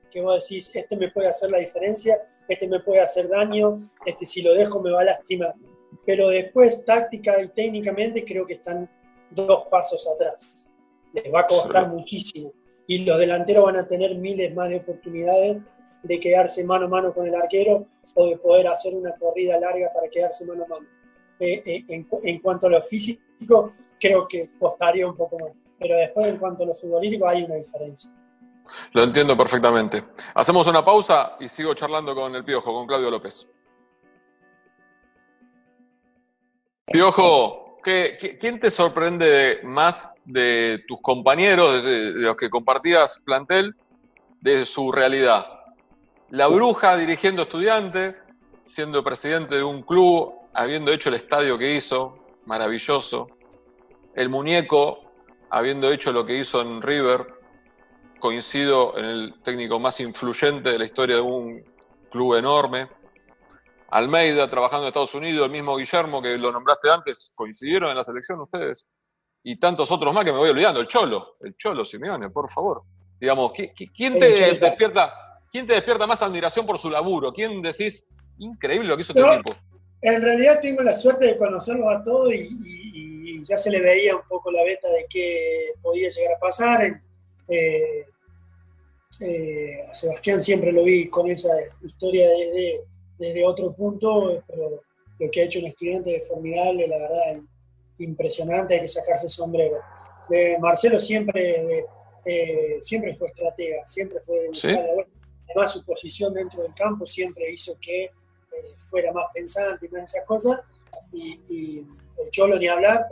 [0.10, 2.20] que vos decís, este me puede hacer la diferencia,
[2.50, 5.54] este me puede hacer daño, este si lo dejo me va a lastimar.
[6.08, 8.90] Pero después, táctica y técnicamente, creo que están
[9.30, 10.74] dos pasos atrás.
[11.14, 12.52] Les va a costar muchísimo.
[12.88, 15.58] Y los delanteros van a tener miles más de oportunidades
[16.04, 17.86] de quedarse mano a mano con el arquero
[18.16, 20.88] o de poder hacer una corrida larga para quedarse mano a mano.
[21.40, 25.52] Eh, eh, en, en, cuanto a lo físico, creo que costaría un poco más.
[25.80, 28.12] pero después en cuanto a lo futbolístico hay una diferencia.
[28.94, 30.04] Lo entiendo perfectamente.
[30.36, 33.50] Hacemos una pausa y sigo charlando con el Piojo, con Claudio López.
[36.86, 43.76] Piojo, quién te sorprende más de tus compañeros, de, los que compartías plantel,
[44.42, 45.46] de su realidad?
[46.32, 48.16] La bruja dirigiendo estudiantes,
[48.64, 53.28] siendo presidente de un club, habiendo hecho el estadio que hizo, maravilloso.
[54.16, 55.12] El muñeco,
[55.50, 57.28] habiendo hecho lo que hizo en River,
[58.18, 61.66] coincido en el técnico más influyente de la historia de un
[62.10, 62.88] club enorme.
[63.90, 68.04] Almeida trabajando en Estados Unidos, el mismo Guillermo que lo nombraste antes, coincidieron en la
[68.04, 68.88] selección ustedes.
[69.44, 70.80] Y tantos otros más que me voy olvidando.
[70.80, 72.84] El Cholo, el Cholo Simeone, por favor.
[73.20, 73.52] Digamos,
[73.94, 75.14] ¿quién te, despierta,
[75.52, 77.32] ¿quién te despierta más admiración por su laburo?
[77.32, 78.06] ¿Quién decís,
[78.38, 79.56] increíble lo que hizo este tipo?
[80.02, 84.22] En realidad tengo la suerte de conocerlos a todos y, ya se le veía un
[84.28, 87.02] poco la beta de qué podía llegar a pasar.
[87.48, 88.06] Eh,
[89.20, 91.50] eh, a Sebastián siempre lo vi con esa
[91.82, 92.82] historia desde,
[93.18, 94.84] desde otro punto, pero
[95.18, 97.42] lo que ha hecho un estudiante es formidable, la verdad,
[97.98, 99.78] impresionante, hay que sacarse el sombrero.
[100.30, 101.86] Eh, Marcelo siempre,
[102.26, 104.50] eh, siempre fue estratega, siempre fue...
[105.54, 108.12] Además, su posición dentro del campo siempre hizo que
[108.78, 110.60] fuera más pensante y más esas cosas.
[111.12, 111.88] Y, y
[112.24, 113.08] el Cholo ni hablar,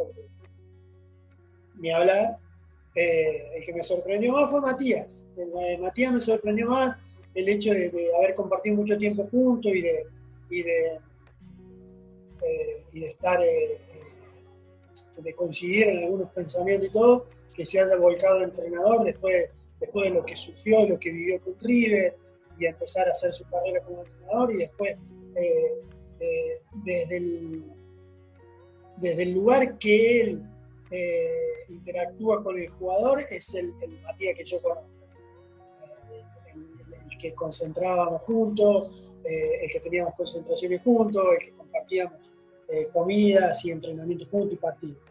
[1.76, 2.38] ni hablar,
[2.96, 5.26] eh, el que me sorprendió más fue Matías.
[5.80, 6.98] Matías me sorprendió más
[7.34, 10.06] el hecho de, haber compartido mucho tiempo juntos y de,
[10.50, 11.00] y de,
[12.42, 13.80] eh, estar, eh,
[15.18, 20.12] de coincidir en algunos pensamientos y todo, que se haya volcado entrenador después, después de
[20.12, 22.18] lo que sufrió lo que vivió con River
[22.60, 24.98] y empezar a hacer su carrera como entrenador y después
[26.84, 27.64] desde, el,
[28.98, 30.44] desde el lugar que él
[30.92, 34.88] eh, interactúa con el jugador es el, Matías que yo conozco.
[36.54, 42.14] El, que concentrábamos juntos, eh, el que teníamos concentraciones juntos, el que compartíamos
[42.70, 45.04] eh, comidas y entrenamientos juntos y partidos.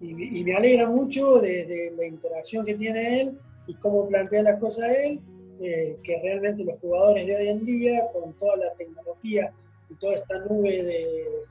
[0.00, 4.90] Y, me alegra mucho de, la interacción que tiene él y cómo plantea las cosas
[5.04, 5.20] él,
[6.02, 9.52] que realmente los jugadores de hoy en día, con toda la tecnología
[9.88, 11.42] y toda esta nube de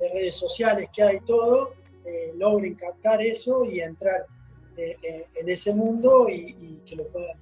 [0.00, 1.74] de redes sociales que hay todo,
[2.04, 4.24] eh, logren captar eso y entrar
[4.76, 7.36] eh, eh, en ese mundo y, que lo puedan,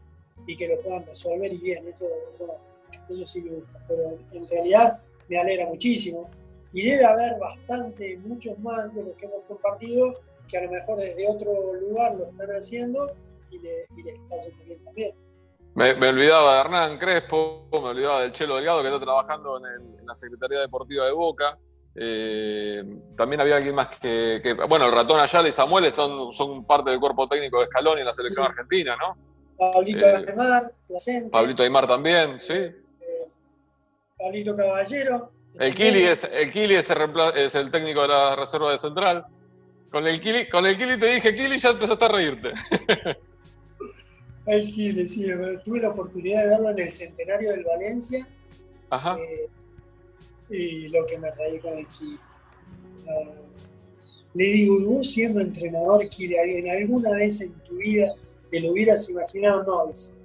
[0.46, 1.52] y que lo puedan resolver.
[1.52, 6.28] Y bien, eso, eso, sí me gusta, pero en, realidad me alegra muchísimo.
[6.72, 10.98] Y debe haber bastante, muchos más de los que hemos compartido que a lo mejor
[10.98, 13.12] desde otro lugar lo están haciendo
[13.50, 15.12] y, le, les está haciendo bien también.
[15.78, 20.12] Me, olvidaba de Hernán Crespo, me olvidaba del Chelo Delgado que está trabajando en la
[20.12, 21.56] Secretaría Deportiva de Boca.
[21.94, 22.82] Eh,
[23.16, 26.98] también había alguien más que, Bueno, el ratón Ayala y Samuel son, son parte del
[26.98, 29.16] cuerpo técnico de Escalón y la selección argentina, ¿no?
[29.56, 30.72] Pablito eh, Aymar,
[31.30, 32.54] Pablito Aymar también, sí.
[32.54, 33.28] Eh,
[34.18, 35.30] Pablito Caballero.
[35.60, 36.90] El Kili, es, el, Kili es,
[37.54, 39.24] el, técnico de la reserva de Central.
[39.92, 42.52] Con el Kili, con el Kili te dije, Kili, ya empezaste a reírte.
[44.48, 45.26] el Kili, sí,
[45.64, 48.26] tuve la oportunidad de verlo en el centenario del Valencia.
[48.90, 49.16] Ajá.
[49.18, 49.48] Eh,
[50.50, 52.18] y lo que me reí con el Kili.
[54.34, 58.14] le digo, vos siendo entrenador, Kili, en alguna vez en tu vida
[58.50, 60.16] te lo hubieras imaginado, no es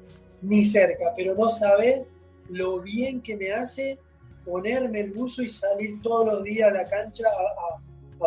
[0.41, 2.05] ni cerca, pero no sabes
[2.49, 3.97] lo bien que me hace
[4.45, 7.79] ponerme el buzo y salir todos los días a la cancha a,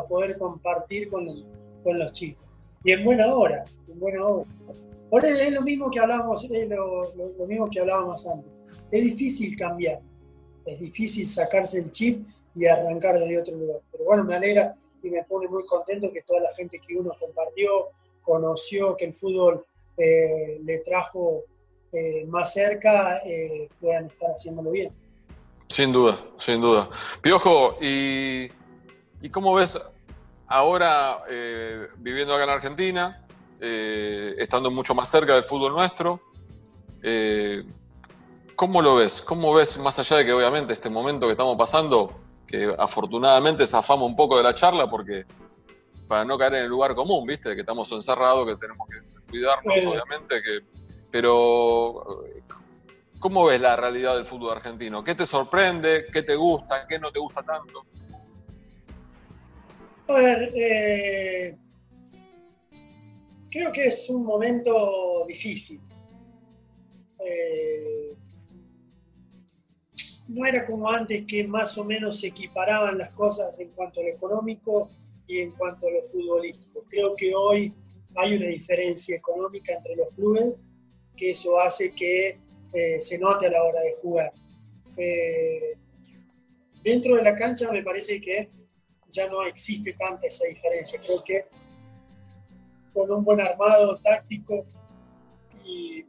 [0.08, 1.24] poder compartir con,
[1.82, 2.44] con, los chicos.
[2.84, 4.46] Y en buena hora, en buena hora.
[5.12, 8.50] Es lo mismo que hablábamos, es lo mismo que hablábamos antes.
[8.90, 10.00] Es difícil cambiar
[10.66, 13.80] es difícil sacarse el chip y arrancar desde otro lugar.
[13.92, 17.12] Pero bueno, me alegra y me pone muy contento que toda la gente que uno
[17.18, 17.88] compartió,
[18.22, 19.64] conoció, que el fútbol
[19.96, 21.44] eh, le trajo
[21.92, 24.92] eh, más cerca, eh, puedan estar haciéndolo bien.
[25.68, 26.90] Sin duda, sin duda.
[27.22, 28.48] Piojo, ¿y,
[29.20, 29.78] y cómo ves
[30.48, 31.22] ahora
[31.98, 33.25] viviendo acá en Argentina,
[33.60, 36.20] estando mucho más cerca del fútbol nuestro?
[38.56, 39.20] ¿Cómo lo ves?
[39.20, 42.10] ¿Cómo ves, más allá de que obviamente este momento que estamos pasando,
[42.46, 45.26] que afortunadamente zafamos un poco de la charla porque
[46.08, 47.54] para no caer en el lugar común, ¿viste?
[47.54, 48.96] Que estamos encerrados, que tenemos que
[49.28, 50.60] cuidarnos, obviamente, que,
[51.10, 52.24] pero
[53.18, 55.02] ¿cómo ves la realidad del fútbol argentino?
[55.04, 56.06] ¿Qué te sorprende?
[56.12, 56.86] ¿Qué te gusta?
[56.86, 57.84] ¿Qué no te gusta tanto?
[60.08, 61.56] A ver, eh,
[63.56, 65.80] creo que es un momento difícil.
[67.24, 68.14] Eh,
[70.28, 74.08] no era como antes que más o menos se equiparaban las cosas en cuanto al
[74.08, 74.90] económico
[75.26, 76.84] y en cuanto a lo futbolístico.
[76.86, 77.72] Creo que hoy
[78.14, 80.54] hay una diferencia económica entre los clubes,
[81.16, 82.38] que eso hace que
[82.74, 84.32] eh, se note a la hora de jugar.
[84.98, 85.78] Eh,
[86.82, 88.50] dentro de la cancha me parece que
[89.10, 91.00] ya no existe tanta esa diferencia.
[91.00, 91.65] Creo que
[92.96, 94.64] con un buen armado táctico
[95.66, 96.06] y,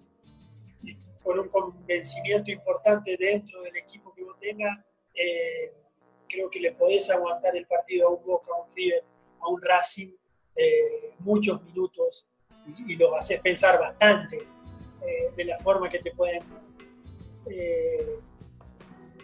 [1.21, 4.79] con un convencimiento importante dentro del equipo que vos tengas,
[5.13, 5.73] eh,
[6.29, 9.03] creo que le podés aguantar el partido a un Boca, a un River,
[9.41, 10.13] a un Racing
[10.55, 12.25] eh, muchos minutos
[12.88, 16.41] y, los haces pensar bastante eh, de la forma que te pueden.
[17.49, 18.19] Eh,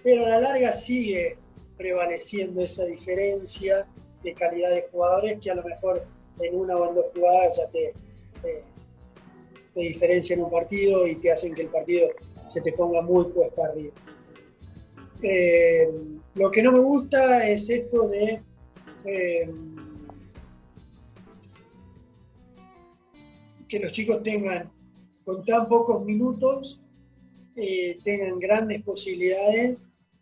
[0.03, 1.37] pero a la larga sigue
[1.77, 3.87] prevaleciendo esa diferencia
[4.21, 6.05] de calidad de jugadores que a lo mejor
[6.39, 7.93] en una o en dos jugadas ya te,
[8.41, 8.63] te,
[9.73, 12.09] te diferencian un partido y te hacen que el partido
[12.47, 13.93] se te ponga muy cuesta arriba.
[16.35, 18.41] lo que no me gusta es esto de
[23.67, 24.71] que los chicos tengan
[25.23, 26.79] con tan pocos minutos,
[27.55, 29.77] eh, tengan grandes posibilidades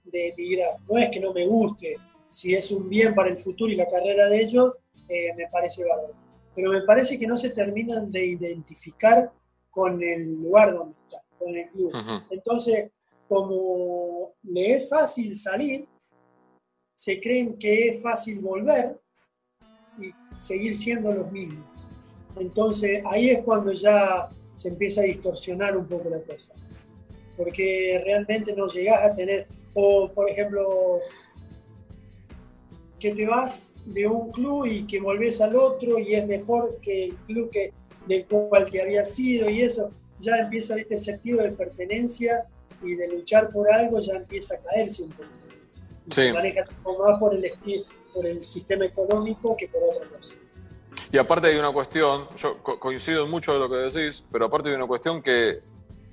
[0.05, 0.77] de emigrar.
[0.87, 1.97] No es que no me guste,
[2.29, 4.73] si es un bien para el futuro y la carrera de ellos,
[5.11, 6.13] eh, me parece bárbaro.
[6.55, 9.31] Pero me parece que no se terminan de identificar
[9.69, 11.91] con el lugar donde están, con el club.
[12.29, 12.91] Entonces,
[13.27, 15.87] como le es fácil salir,
[16.95, 18.99] se creen que es fácil volver
[19.99, 21.65] y seguir siendo los mismos.
[22.37, 26.53] Entonces ahí es cuando ya se empieza a distorsionar un poco la cosa.
[27.37, 30.99] Porque realmente no llegas a tener, o por ejemplo,
[33.01, 37.05] que te vas de un club y que volvés al otro y es mejor que
[37.05, 37.73] el club que,
[38.07, 39.89] del cual te había sido y eso,
[40.19, 40.95] ya empieza ¿viste?
[40.95, 42.45] el sentido de pertenencia
[42.83, 45.29] y de luchar por algo, ya empieza a caerse un poco.
[46.05, 47.51] Y se maneja más por el,
[48.13, 50.35] por el sistema económico que por otra cosa.
[51.11, 54.69] Y aparte hay una cuestión, yo coincido en mucho de lo que decís, pero aparte
[54.69, 55.59] hay una cuestión que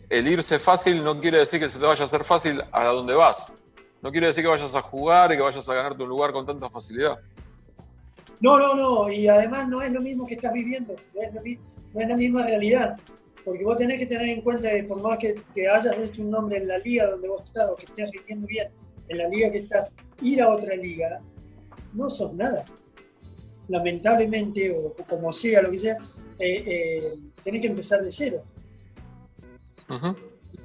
[0.08, 3.14] el irse fácil no quiere decir que se te vaya a hacer fácil a donde
[3.14, 3.52] vas.
[4.02, 6.46] No quiere decir que vayas a jugar y que vayas a ganarte un lugar con
[6.46, 7.18] tanta facilidad.
[8.40, 9.10] No, no, no.
[9.10, 10.94] Y además no es lo mismo que estás viviendo.
[11.14, 11.58] No es,
[11.94, 12.96] no es la misma realidad.
[13.44, 16.30] Porque vos tenés que tener en cuenta que por más que te hayas hecho un
[16.30, 18.68] nombre en la liga donde vos estás o que estés rindiendo bien
[19.08, 19.90] en la liga que estás,
[20.20, 21.20] ir a otra liga,
[21.94, 22.64] no sos nada
[23.68, 25.96] lamentablemente, o como sea, lo que sea,
[26.38, 28.42] eh, eh, tenés que empezar de cero.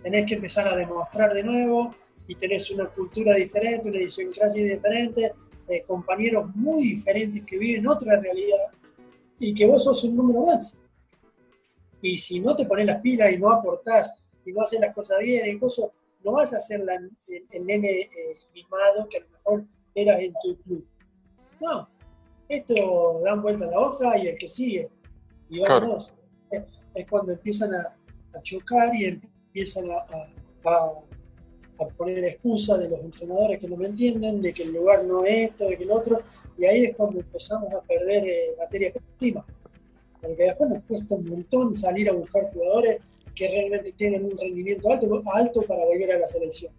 [0.02, 1.96] Tenés que empezar a demostrar de nuevo
[2.28, 5.34] y tenés una cultura diferente, una idiosincrasia diferente,
[5.68, 8.68] eh, compañeros muy diferentes que viven otra realidad
[9.40, 10.80] y que vos sos un número más.
[12.02, 15.20] Y si no te pones las pilas y no aportás y no haces las cosas
[15.20, 15.94] bien, incluso
[16.24, 18.10] no vas a ser el, nene
[18.54, 19.66] mimado que a lo mejor
[19.96, 20.88] eras en tu club.
[21.62, 21.90] No,
[22.48, 24.90] esto dan vuelta a la hoja y el que sigue.
[25.50, 26.14] Y vámonos.
[26.52, 26.64] Es,
[27.10, 27.96] cuando empiezan a,
[28.42, 30.06] chocar y empiezan a,
[31.98, 35.50] poner excusas de los entrenadores que no me entienden, de que el lugar no es
[35.50, 36.22] esto, de que el otro.
[36.58, 39.46] Y ahí es cuando empezamos a perder eh, materia prima.
[40.22, 43.00] Porque después nos cuesta un montón salir a buscar jugadores
[43.36, 46.72] que realmente tengan un rendimiento alto, alto para volver a la selección.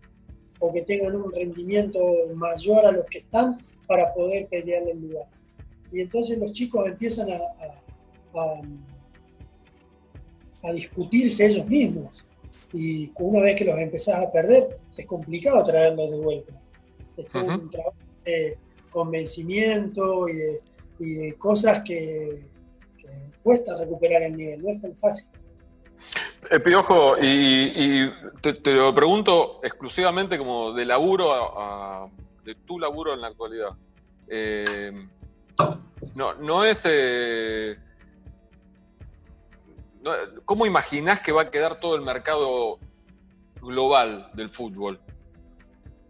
[0.61, 2.01] O que tengan un rendimiento
[2.34, 5.26] mayor a los que están para poder pelear el lugar
[5.95, 7.38] y entonces los chicos empiezan a,
[10.62, 12.24] a, discutirse ellos mismos.
[12.73, 16.53] Y una vez que los empezás a perder, es complicado traerlos de vuelta.
[17.17, 18.59] Es un trabajo de
[18.91, 20.35] convencimiento y
[20.99, 22.43] de, cosas que,
[23.43, 25.29] cuesta recuperar el nivel, no es tan fácil.
[26.51, 32.11] Eh, Piojo, y, te, lo pregunto exclusivamente como de laburo,
[32.45, 33.71] de tu laburo en la actualidad.
[34.29, 34.93] Eh,
[36.15, 36.87] no, no es.
[36.89, 37.77] Eh,
[40.45, 42.79] ¿Cómo imaginás que va a quedar todo el mercado
[43.61, 45.01] global del fútbol?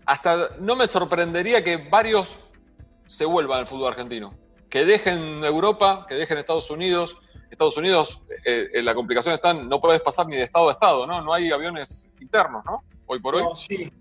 [0.06, 2.38] Hasta no me sorprendería que varios
[3.06, 4.34] se vuelvan al fútbol argentino.
[4.68, 7.18] Que dejen Europa, que dejen Estados Unidos.
[7.50, 11.22] Estados Unidos, eh, la complicación está, no puedes pasar ni de estado a estado, ¿no?
[11.22, 12.82] No hay aviones internos, ¿no?
[13.06, 13.44] Hoy por hoy.
[13.54, 13.92] sí.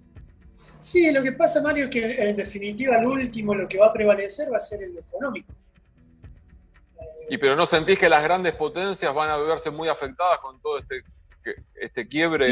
[0.80, 3.94] sí, lo que pasa, Mario, es que en definitiva, al último, lo que va a
[3.94, 5.54] prevalecer va a ser el económico.
[7.30, 10.78] Y pero no sentís que las grandes potencias van a verse muy afectadas con todo
[10.78, 11.03] este,
[11.76, 12.47] este quiebre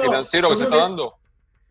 [0.00, 1.14] financiero que se está dando.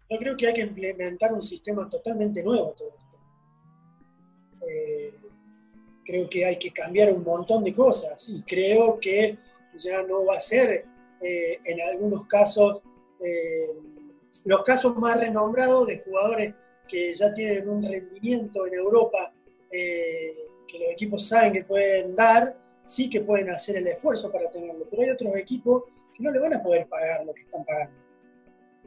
[0.10, 4.68] Yo creo que hay que implementar un sistema totalmente nuevo todo esto.
[4.68, 5.14] Eh,
[6.06, 9.38] creo que hay que cambiar un montón de cosas y creo que
[9.76, 10.86] ya no va a ser
[11.22, 12.82] eh, en algunos casos
[13.20, 13.74] eh,
[14.46, 16.54] los casos más renombrados de jugadores
[16.88, 19.32] que ya tienen un rendimiento en Europa
[20.72, 22.56] que los equipos saben que pueden dar,
[22.86, 26.40] sí que pueden hacer el esfuerzo para tenerlo, pero hay otros equipos que no le
[26.40, 27.94] van a poder pagar lo que están pagando.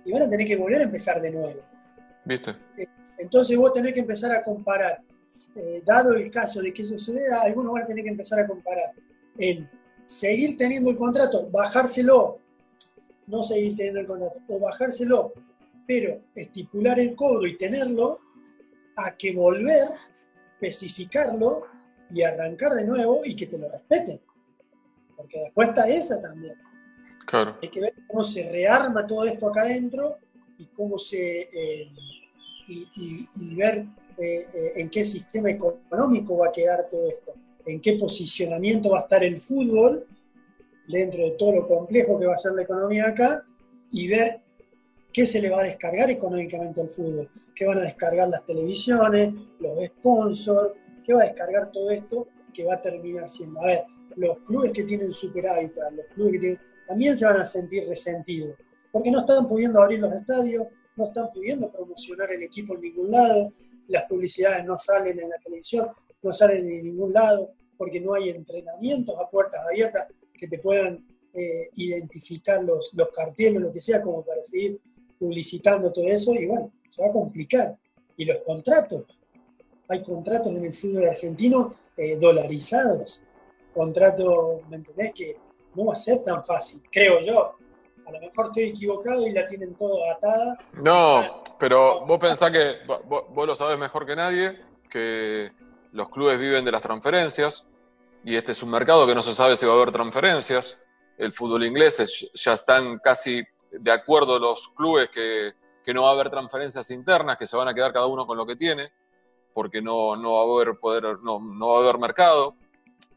[0.04, 1.60] Y van a tener que volver a empezar de nuevo.
[2.24, 2.52] ¿Viste?
[2.78, 2.86] Eh,
[3.18, 5.02] entonces vos tenés que empezar a comparar.
[5.56, 8.40] Eh, dado el caso de que eso se vea, algunos van a tener que empezar
[8.40, 8.92] a comparar
[9.38, 9.68] en
[10.04, 12.38] seguir teniendo el contrato, bajárselo,
[13.26, 15.32] no seguir teniendo el contrato, o bajárselo,
[15.86, 18.20] pero estipular el cobro y tenerlo,
[18.96, 19.88] a que volver,
[20.60, 21.73] especificarlo
[22.10, 24.20] y arrancar de nuevo y que te lo respeten.
[25.16, 26.54] Porque después está esa también.
[27.26, 27.56] Claro.
[27.62, 30.18] Hay que ver cómo se rearma todo esto acá adentro
[30.58, 31.48] y cómo se.
[31.52, 31.90] Eh,
[32.66, 33.86] y, ver
[34.18, 37.34] eh, eh, en qué sistema económico va a quedar todo esto,
[37.66, 40.06] en qué posicionamiento va a estar el fútbol
[40.88, 43.44] dentro de todo lo complejo que va a ser la economía acá
[43.90, 44.40] y ver
[45.12, 49.32] qué se le va a descargar económicamente al fútbol, qué van a descargar las televisiones,
[49.60, 50.72] los sponsors,
[51.04, 53.60] qué va a descargar todo esto que va a terminar siendo.
[53.60, 53.84] A ver,
[54.16, 58.56] los clubes que tienen superávit, los clubes que tienen, también se van a sentir resentidos,
[58.92, 63.10] porque no están pudiendo abrir los estadios, no están pudiendo promocionar el equipo en ningún
[63.10, 63.50] lado,
[63.88, 65.88] las publicidades no salen en la televisión,
[66.22, 71.04] no salen en ningún lado, porque no hay entrenamientos a puertas abiertas que te puedan
[71.32, 74.80] eh, identificar los, los carteles, lo que sea, como para seguir
[75.18, 77.76] publicitando todo eso, y bueno, se va a complicar.
[78.16, 79.04] Y los contratos,
[79.88, 83.22] hay contratos en el fútbol argentino eh, dolarizados,
[83.72, 85.12] contratos, ¿me entendés?
[85.14, 85.36] Que
[85.74, 87.54] no va a ser tan fácil, creo yo.
[88.06, 90.58] A lo mejor estoy equivocado y la tienen todo atada.
[90.74, 92.76] No, pero vos pensás que,
[93.06, 94.60] vos, lo sabés mejor que nadie,
[94.90, 95.50] que
[95.92, 97.66] los clubes viven de las transferencias
[98.24, 100.78] y este es un mercado que no se sabe si va a haber transferencias.
[101.16, 105.52] El fútbol inglés ya están casi de acuerdo los clubes que,
[105.84, 108.36] que, no va a haber transferencias internas, que se van a quedar cada uno con
[108.36, 108.92] lo que tiene,
[109.54, 112.56] porque no, no va a haber poder, no, no va a haber mercado.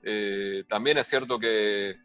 [0.04, 1.98] Eh, también es cierto que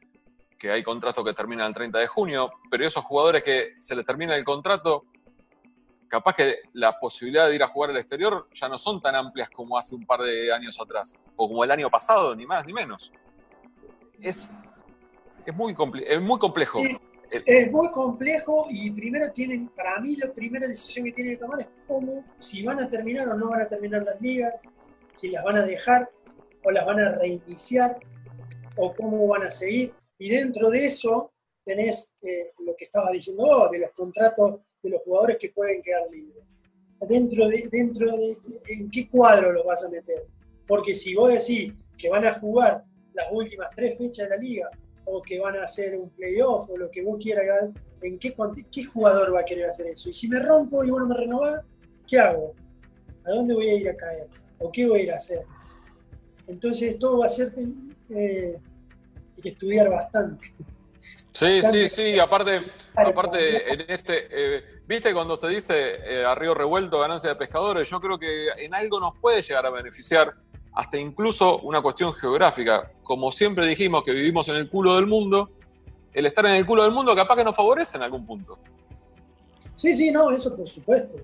[0.62, 4.05] que hay contratos que terminan el 30 de junio, pero esos jugadores que se les
[4.05, 5.07] termina el contrato,
[6.07, 9.51] capaz que la posibilidad de ir a jugar al exterior ya no son tan amplias
[9.51, 12.72] como hace un par de años atrás, o como el año pasado, ni más ni
[12.72, 13.12] menos.
[14.20, 14.53] Es,
[15.45, 15.74] es, muy,
[16.07, 16.80] es muy complejo.
[17.33, 21.61] Es, muy complejo y primero tienen, para mí la primera decisión que tienen que tomar
[21.61, 24.55] es cómo, si van a terminar o no van a terminar las ligas,
[25.14, 26.11] si las van a dejar
[26.62, 27.99] o las van a reiniciar
[28.76, 29.95] o cómo van a seguir.
[30.18, 31.33] Y dentro de eso
[31.64, 35.80] tenés eh, lo que estaba diciendo vos, de los contratos de los jugadores que pueden
[35.80, 36.45] quedar libres.
[37.01, 38.37] Dentro de, dentro de,
[38.68, 40.26] ¿en qué cuadro los vas a meter?
[40.66, 44.70] Porque si vos decís que van a jugar las últimas tres fechas de la liga,
[45.05, 48.34] o que van a hacer un playoff, o lo que vos quieras, ¿en qué,
[48.70, 50.09] qué jugador va a querer hacer eso?
[50.09, 51.64] Y si me rompo y vos no me renovás,
[52.07, 52.55] ¿qué hago?
[53.24, 54.28] ¿A dónde voy a ir a caer?
[54.59, 55.44] ¿O qué voy a ir a hacer?
[56.46, 57.53] Entonces todo va a ser
[58.11, 58.59] eh,
[59.40, 60.55] que estudiar bastante.
[61.30, 62.61] Sí, sí, sí, aparte,
[62.94, 67.88] aparte en este, eh, viste cuando se dice eh, a río revuelto ganancia de pescadores,
[67.88, 70.34] yo creo que en algo nos puede llegar a beneficiar,
[70.75, 72.91] hasta incluso una cuestión geográfica.
[73.03, 75.51] Como siempre dijimos que vivimos en el culo del mundo,
[76.14, 78.59] el estar en el culo del mundo capaz que nos favorece en algún punto.
[79.77, 81.18] Sí, sí, no, eso por supuesto,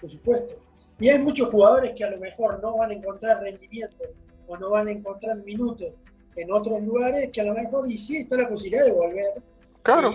[0.00, 0.54] por supuesto.
[1.00, 4.04] Y hay muchos jugadores que a lo mejor no van a encontrar rendimiento
[4.46, 5.88] o no van a encontrar minutos
[6.36, 9.42] en otros lugares que a lo mejor y sí está la posibilidad de volver.
[9.82, 10.14] Claro.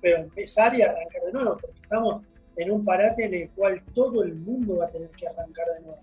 [0.00, 2.24] pero empezar y arrancar de nuevo, porque estamos
[2.56, 5.80] en un parate en el cual todo el mundo va a tener que arrancar de
[5.82, 6.00] nuevo.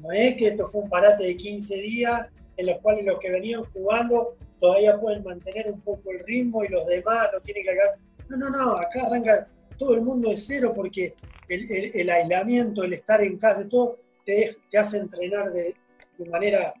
[0.00, 2.26] No es que esto fue un parate de 15 días
[2.56, 6.68] en los cuales los que venían jugando todavía pueden mantener un poco el ritmo y
[6.68, 7.98] los demás no tienen que hacer.
[8.28, 9.48] No, no, no, acá arranca
[9.78, 11.14] todo el mundo de cero porque
[11.48, 15.74] el, aislamiento, el estar en casa, todo te, te hace entrenar de,
[16.18, 16.74] de manera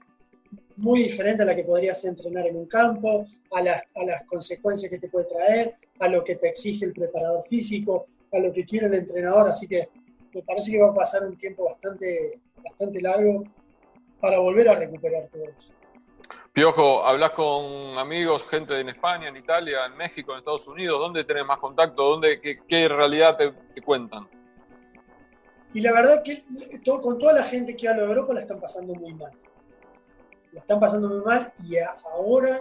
[0.76, 4.90] muy diferente a la que podrías entrenar en un campo, a las, a las consecuencias
[4.90, 8.64] que te puede traer, a lo que te exige el preparador físico, a lo que
[8.64, 9.50] quiere el entrenador.
[9.50, 9.88] Así que
[10.34, 13.44] me parece que va a pasar un tiempo bastante, bastante largo
[14.20, 15.72] para volver a recuperar todo eso.
[16.52, 20.98] Piojo, hablas con amigos, gente en España, en Italia, en México, en Estados Unidos.
[20.98, 22.02] ¿Dónde tenés más contacto?
[22.02, 24.28] ¿Dónde, qué, qué realidad te, te, cuentan?
[25.72, 26.44] Y la verdad que
[26.84, 29.30] todo, con toda la gente que habla de Europa la están pasando muy mal
[30.52, 32.60] lo están pasando muy mal y ahora,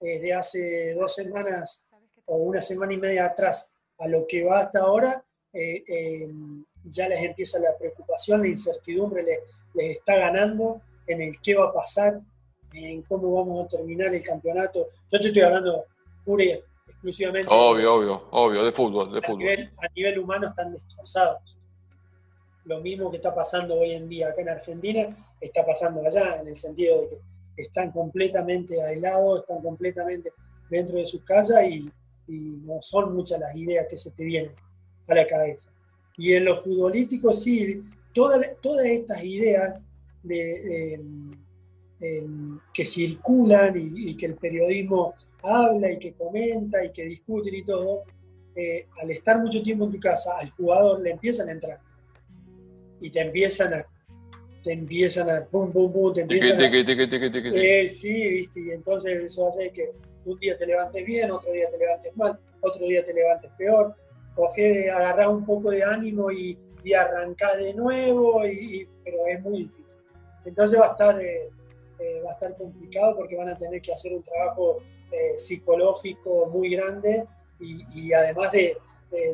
[0.00, 1.86] desde hace dos semanas
[2.26, 6.28] o una semana y media atrás a lo que va hasta ahora, eh, eh,
[6.90, 9.38] ya les empieza la preocupación, la incertidumbre les,
[9.74, 12.20] les, está ganando en el qué va a pasar,
[12.72, 14.88] en cómo vamos a terminar el campeonato.
[15.10, 15.84] Yo te estoy hablando
[16.24, 17.48] pura y exclusivamente.
[17.50, 19.38] Obvio, obvio, obvio, de fútbol, de a fútbol.
[19.38, 21.56] Nivel, a nivel humano están destrozados.
[22.64, 26.48] lo mismo que está pasando hoy en día acá en Argentina, está pasando allá, en
[26.48, 30.32] el sentido de que están completamente aislados, están completamente
[30.68, 31.90] dentro de sus casas y,
[32.28, 34.52] no son muchas las ideas que se te vienen
[35.06, 35.70] a la cabeza.
[36.18, 39.78] Y en lo futbolístico sí, todas, todas estas ideas
[40.22, 41.00] de,
[42.72, 48.02] que circulan y, que el periodismo habla y que comenta y que discuten y todo,
[48.54, 51.80] eh, al estar mucho tiempo en tu casa, al jugador le empiezan a entrar.
[53.00, 53.86] Y te empiezan a
[54.66, 59.46] te empiezan a pum pum pum te empiezan a, eh, sí viste y entonces eso
[59.48, 59.92] hace que
[60.24, 63.94] un día te levantes bien otro día te levantes mal otro día te levantes peor
[64.36, 68.42] coge agarrar un poco de ánimo y, y de nuevo
[69.02, 69.96] pero es muy difícil
[70.44, 71.50] entonces va a estar eh,
[71.98, 74.78] eh, va a estar complicado porque van a tener que hacer un trabajo
[75.38, 77.26] psicológico muy grande
[77.60, 78.76] y, además de,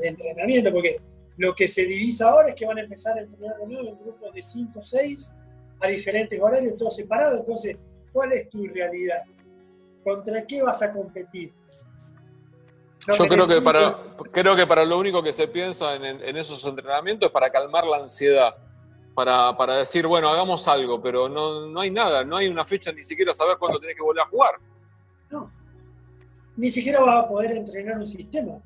[0.03, 1.01] entrenamiento, porque
[1.37, 3.99] lo que se divisa ahora es que van a empezar a entrenar de nuevo en
[3.99, 5.35] grupos de 5 o 6
[5.81, 7.41] a diferentes horarios, todos separados.
[7.41, 7.77] Entonces,
[8.13, 9.25] ¿cuál es tu realidad?
[10.05, 11.53] ¿Contra qué vas a competir?
[13.07, 17.27] Yo creo que, para, creo que para lo único que se piensa en, esos entrenamientos
[17.27, 18.55] es para calmar la ansiedad,
[19.15, 22.93] para, para decir, bueno, hagamos algo, pero no, no, hay nada, no hay una fecha,
[22.93, 24.55] ni siquiera saber cuándo tenés que volver a jugar.
[25.31, 25.51] No,
[26.57, 28.61] ni siquiera vas a poder entrenar un sistema.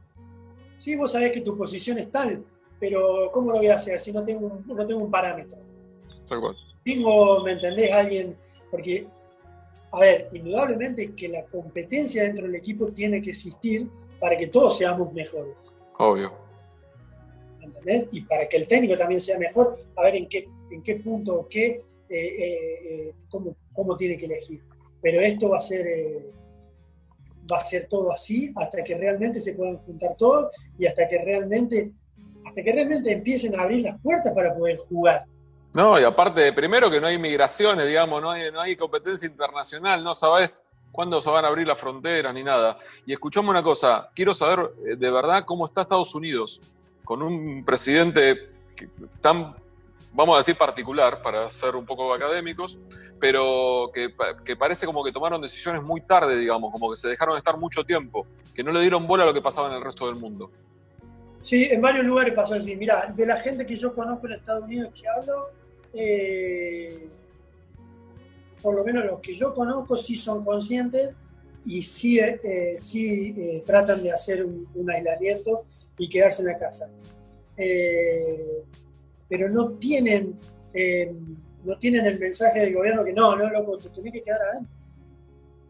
[0.76, 2.44] Sí, vos sabés que tu posición es tal,
[2.78, 5.58] pero ¿cómo lo voy a hacer si no tengo un, no tengo un parámetro?
[6.84, 7.90] Tengo, ¿me entendés?
[7.90, 8.36] Alguien,
[8.70, 9.06] porque,
[9.92, 14.78] a ver, indudablemente que la competencia dentro del equipo tiene que existir para que todos
[14.78, 15.76] seamos mejores.
[15.98, 16.32] Obvio.
[17.58, 18.08] ¿Me entendés?
[18.12, 21.46] Y para que el técnico también sea mejor, a ver en qué, en qué punto,
[21.50, 24.62] qué, eh, eh, eh, cómo, cómo, tiene que elegir.
[25.00, 25.86] Pero esto va a ser
[27.50, 31.22] va a ser todo así hasta que realmente se puedan juntar todos y hasta que
[31.22, 31.92] realmente,
[32.44, 35.24] hasta que realmente empiecen a abrir las puertas para poder jugar.
[35.72, 40.02] No, y aparte, primero que no hay migraciones, digamos, no hay, no hay competencia internacional,
[40.02, 40.64] no sabes
[40.96, 42.78] cuándo se van a abrir las fronteras ni nada.
[43.04, 46.60] Y escuchame una cosa, quiero saber eh, de verdad cómo está Estados Unidos,
[47.04, 48.50] con un presidente
[49.20, 49.54] tan
[50.16, 52.78] vamos a decir particular, para ser un poco académicos,
[53.20, 54.08] pero que,
[54.56, 58.26] parece como que tomaron decisiones muy tarde, digamos, como que se dejaron estar mucho tiempo,
[58.54, 60.50] que no le dieron bola a lo que pasaba en el resto del mundo.
[61.42, 62.74] Sí, en varios lugares pasó así.
[62.74, 65.50] Mira, de la gente que yo conozco en Estados Unidos que hablo,
[65.92, 67.08] eh,
[68.62, 71.14] por lo menos los que yo conozco sí son conscientes
[71.64, 75.64] y sí, eh, sí eh, tratan de hacer un, aislamiento
[75.98, 76.90] y quedarse en la casa
[79.28, 80.38] pero no tienen,
[80.72, 81.14] eh,
[81.64, 84.74] no tienen el mensaje del gobierno que no, no, loco, te tenés que quedar adentro.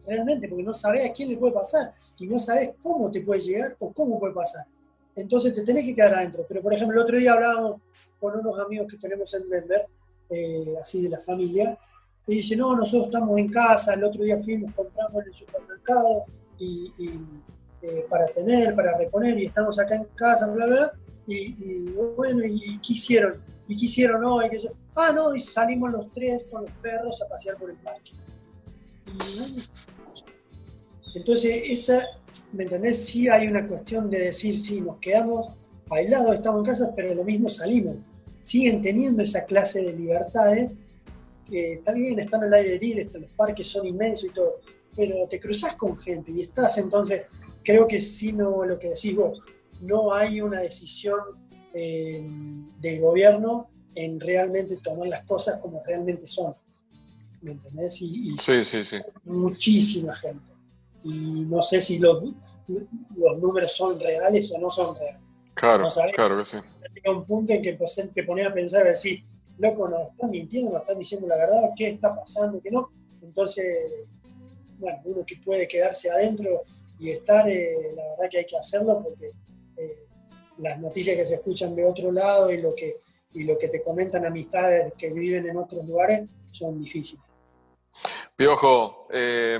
[0.05, 3.41] Realmente, porque no sabes a quién le puede pasar y no sabes cómo te puede
[3.41, 4.65] llegar o cómo puede pasar.
[5.15, 6.45] Entonces te tenés que quedar adentro.
[6.47, 7.81] Pero, por ejemplo, el otro día hablábamos
[8.19, 9.85] con unos amigos que tenemos en Denver,
[10.29, 11.77] eh, así de la familia,
[12.27, 16.25] y dice, no, nosotros estamos en casa, el otro día fuimos, compramos en el supermercado
[16.59, 16.91] y,
[17.81, 20.91] eh, para tener, para reponer, y estamos acá en casa, bla, bla,
[21.25, 23.35] y, bueno, ¿y qué hicieron?
[23.67, 24.49] ¿Y qué hicieron hoy?
[24.49, 24.59] Que
[24.95, 28.11] ah, no, y salimos los tres con los perros a pasear por el parque.
[31.15, 32.01] entonces, esa,
[32.53, 33.05] ¿me entendés?
[33.05, 35.53] Sí hay una cuestión de decir, sí, nos quedamos
[35.89, 37.95] aislados, estamos en casa, pero lo mismo salimos.
[38.41, 40.71] Siguen teniendo esa clase de libertades,
[41.49, 44.59] que está bien, están al aire libre, los parques son inmensos y todo,
[44.95, 47.23] pero te cruzas con gente y estás, entonces,
[47.63, 49.41] creo que sí, no lo que decís vos,
[49.81, 51.19] no hay una decisión
[51.73, 52.25] eh,
[52.79, 56.55] del gobierno en realmente tomar las cosas como realmente son.
[57.41, 58.01] ¿Me entendés?
[58.01, 58.97] Y, sí, sí, sí.
[59.23, 60.51] Muchísima gente.
[61.03, 62.23] Y no sé si los,
[62.67, 65.21] los números son reales o no son reales.
[65.53, 66.57] Claro, claro que sí.
[66.93, 67.77] Llega un punto en que
[68.13, 69.23] te pones a pensar y decir,
[69.57, 72.89] loco, nos están mintiendo, nos están diciendo la verdad, qué está pasando, qué no.
[73.21, 73.65] Entonces,
[74.79, 76.63] bueno, uno que puede quedarse adentro
[76.99, 79.31] y estar, eh, la verdad que hay que hacerlo porque
[79.77, 80.07] eh,
[80.57, 82.91] las noticias que se escuchan de otro lado y lo que,
[83.33, 87.23] y lo que te comentan amistades que viven en otros lugares son difíciles.
[88.35, 89.59] Piojo, eh,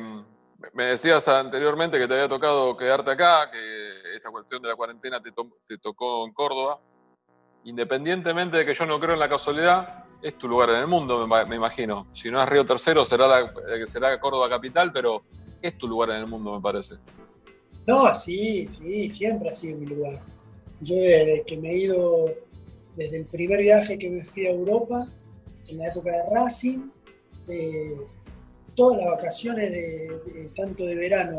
[0.74, 5.22] me decías anteriormente que te había tocado quedarte acá, que esta cuestión de la cuarentena
[5.22, 5.32] te,
[5.65, 6.80] te, tocó en Córdoba.
[7.68, 11.27] Independientemente de que yo no creo en la casualidad, es tu lugar en el mundo,
[11.27, 12.07] me, imagino.
[12.14, 15.23] Si no es Río Tercero, será, la, eh, será Córdoba capital, pero
[15.61, 16.95] es tu lugar en el mundo, me parece.
[17.85, 20.22] No, sí, sí, siempre ha sido mi lugar.
[20.80, 22.34] Yo desde que me he ido,
[22.95, 25.06] desde el primer viaje que me fui a Europa,
[25.68, 26.89] en la época de Racing,
[28.76, 31.35] todas las vacaciones de, tanto de verano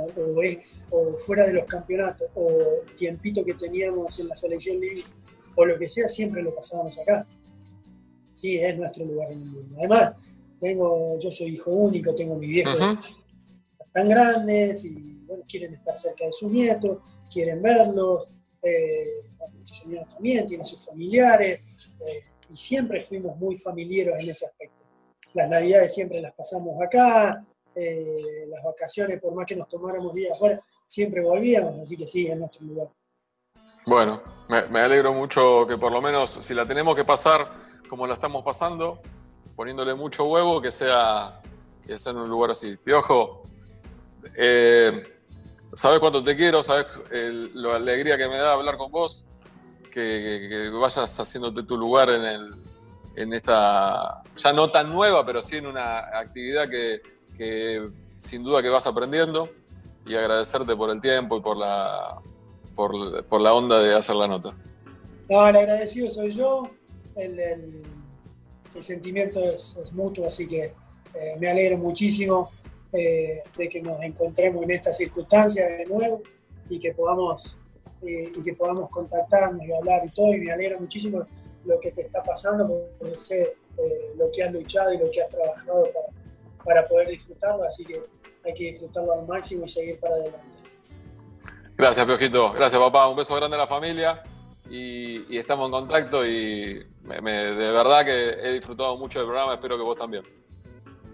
[0.91, 4.79] o, fuera de los campeonatos o tiempito que teníamos en la selección
[5.61, 7.27] o lo que sea, siempre lo pasábamos acá.
[8.33, 9.75] sí, es nuestro lugar en el mundo.
[9.77, 10.13] Además,
[10.61, 12.79] tengo, yo soy hijo único, tengo mi viejo
[13.93, 16.99] tan grandes y bueno, quieren estar cerca de sus nietos,
[17.33, 18.29] quieren verlos.
[18.63, 19.25] Eh,
[19.65, 21.61] señor también tiene sus familiares
[22.07, 24.77] eh, y siempre fuimos muy familiares en ese aspecto.
[25.35, 27.45] Las navidades siempre las pasamos acá,
[27.75, 32.29] eh, las vacaciones, por más que nos tomáramos días afuera, siempre volvíamos, así que sí,
[32.29, 32.89] es nuestro lugar.
[33.89, 37.49] Bueno, me, alegro mucho que por lo menos si la tenemos que pasar
[37.89, 39.01] como la estamos pasando,
[39.57, 41.41] poniéndole mucho huevo, que sea,
[41.87, 42.77] que sea en un lugar así.
[42.77, 43.45] Piojo,
[44.37, 45.21] eh,
[45.73, 49.25] sabes cuánto te quiero, sabes la alegría que me da hablar con vos,
[49.91, 52.57] que, vayas haciéndote tu lugar en, el,
[53.17, 57.01] en esta, ya no tan nueva, pero sí en una actividad que,
[57.39, 57.89] que
[58.19, 59.49] sin duda que vas aprendiendo.
[60.05, 62.19] Y agradecerte por el tiempo y por la,
[62.79, 64.55] por, la onda de hacer la nota.
[65.29, 66.71] No, el agradecido soy yo,
[67.17, 67.83] el,
[68.79, 70.73] sentimiento es, mutuo, así que
[71.15, 72.51] eh, me alegro muchísimo
[72.93, 76.23] eh, de que nos encontremos en estas circunstancias de nuevo
[76.71, 77.59] y que podamos
[78.03, 81.27] eh, y que podamos contactarnos y hablar y todo, y me alegra muchísimo
[81.65, 83.57] lo que te está pasando, porque sé
[84.17, 88.01] lo que has luchado y lo que has trabajado para, para poder disfrutarlo, así que
[88.45, 90.47] hay que disfrutarlo al máximo y seguir para adelante.
[91.79, 92.53] Gracias, Piojito.
[92.55, 93.07] Gracias, papá.
[93.09, 94.21] Un beso grande a la familia
[94.69, 99.55] y, estamos en contacto y de verdad que he disfrutado mucho del programa.
[99.55, 100.25] Espero que vos también.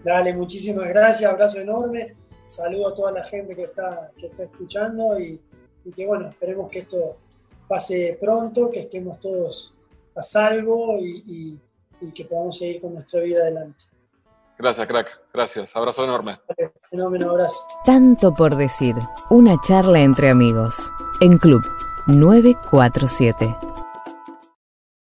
[0.03, 1.29] Dale, muchísimas gracias.
[1.29, 2.15] Abrazo enorme.
[2.47, 5.39] Saludo a toda la gente que está, que está escuchando y,
[5.95, 7.17] que, bueno, esperemos que esto
[7.67, 9.71] pase pronto, que estemos todos
[10.15, 11.59] a salvo y
[12.15, 13.85] que podamos seguir con nuestra vida adelante.
[14.57, 15.19] Gracias, crack.
[15.33, 15.75] Gracias.
[15.75, 16.39] Abrazo enorme.
[16.89, 17.61] Fenómeno, abrazo.
[17.83, 18.95] Tanto por decir.
[19.29, 20.91] Una charla entre amigos.
[21.19, 21.61] En Club
[22.07, 23.55] 947.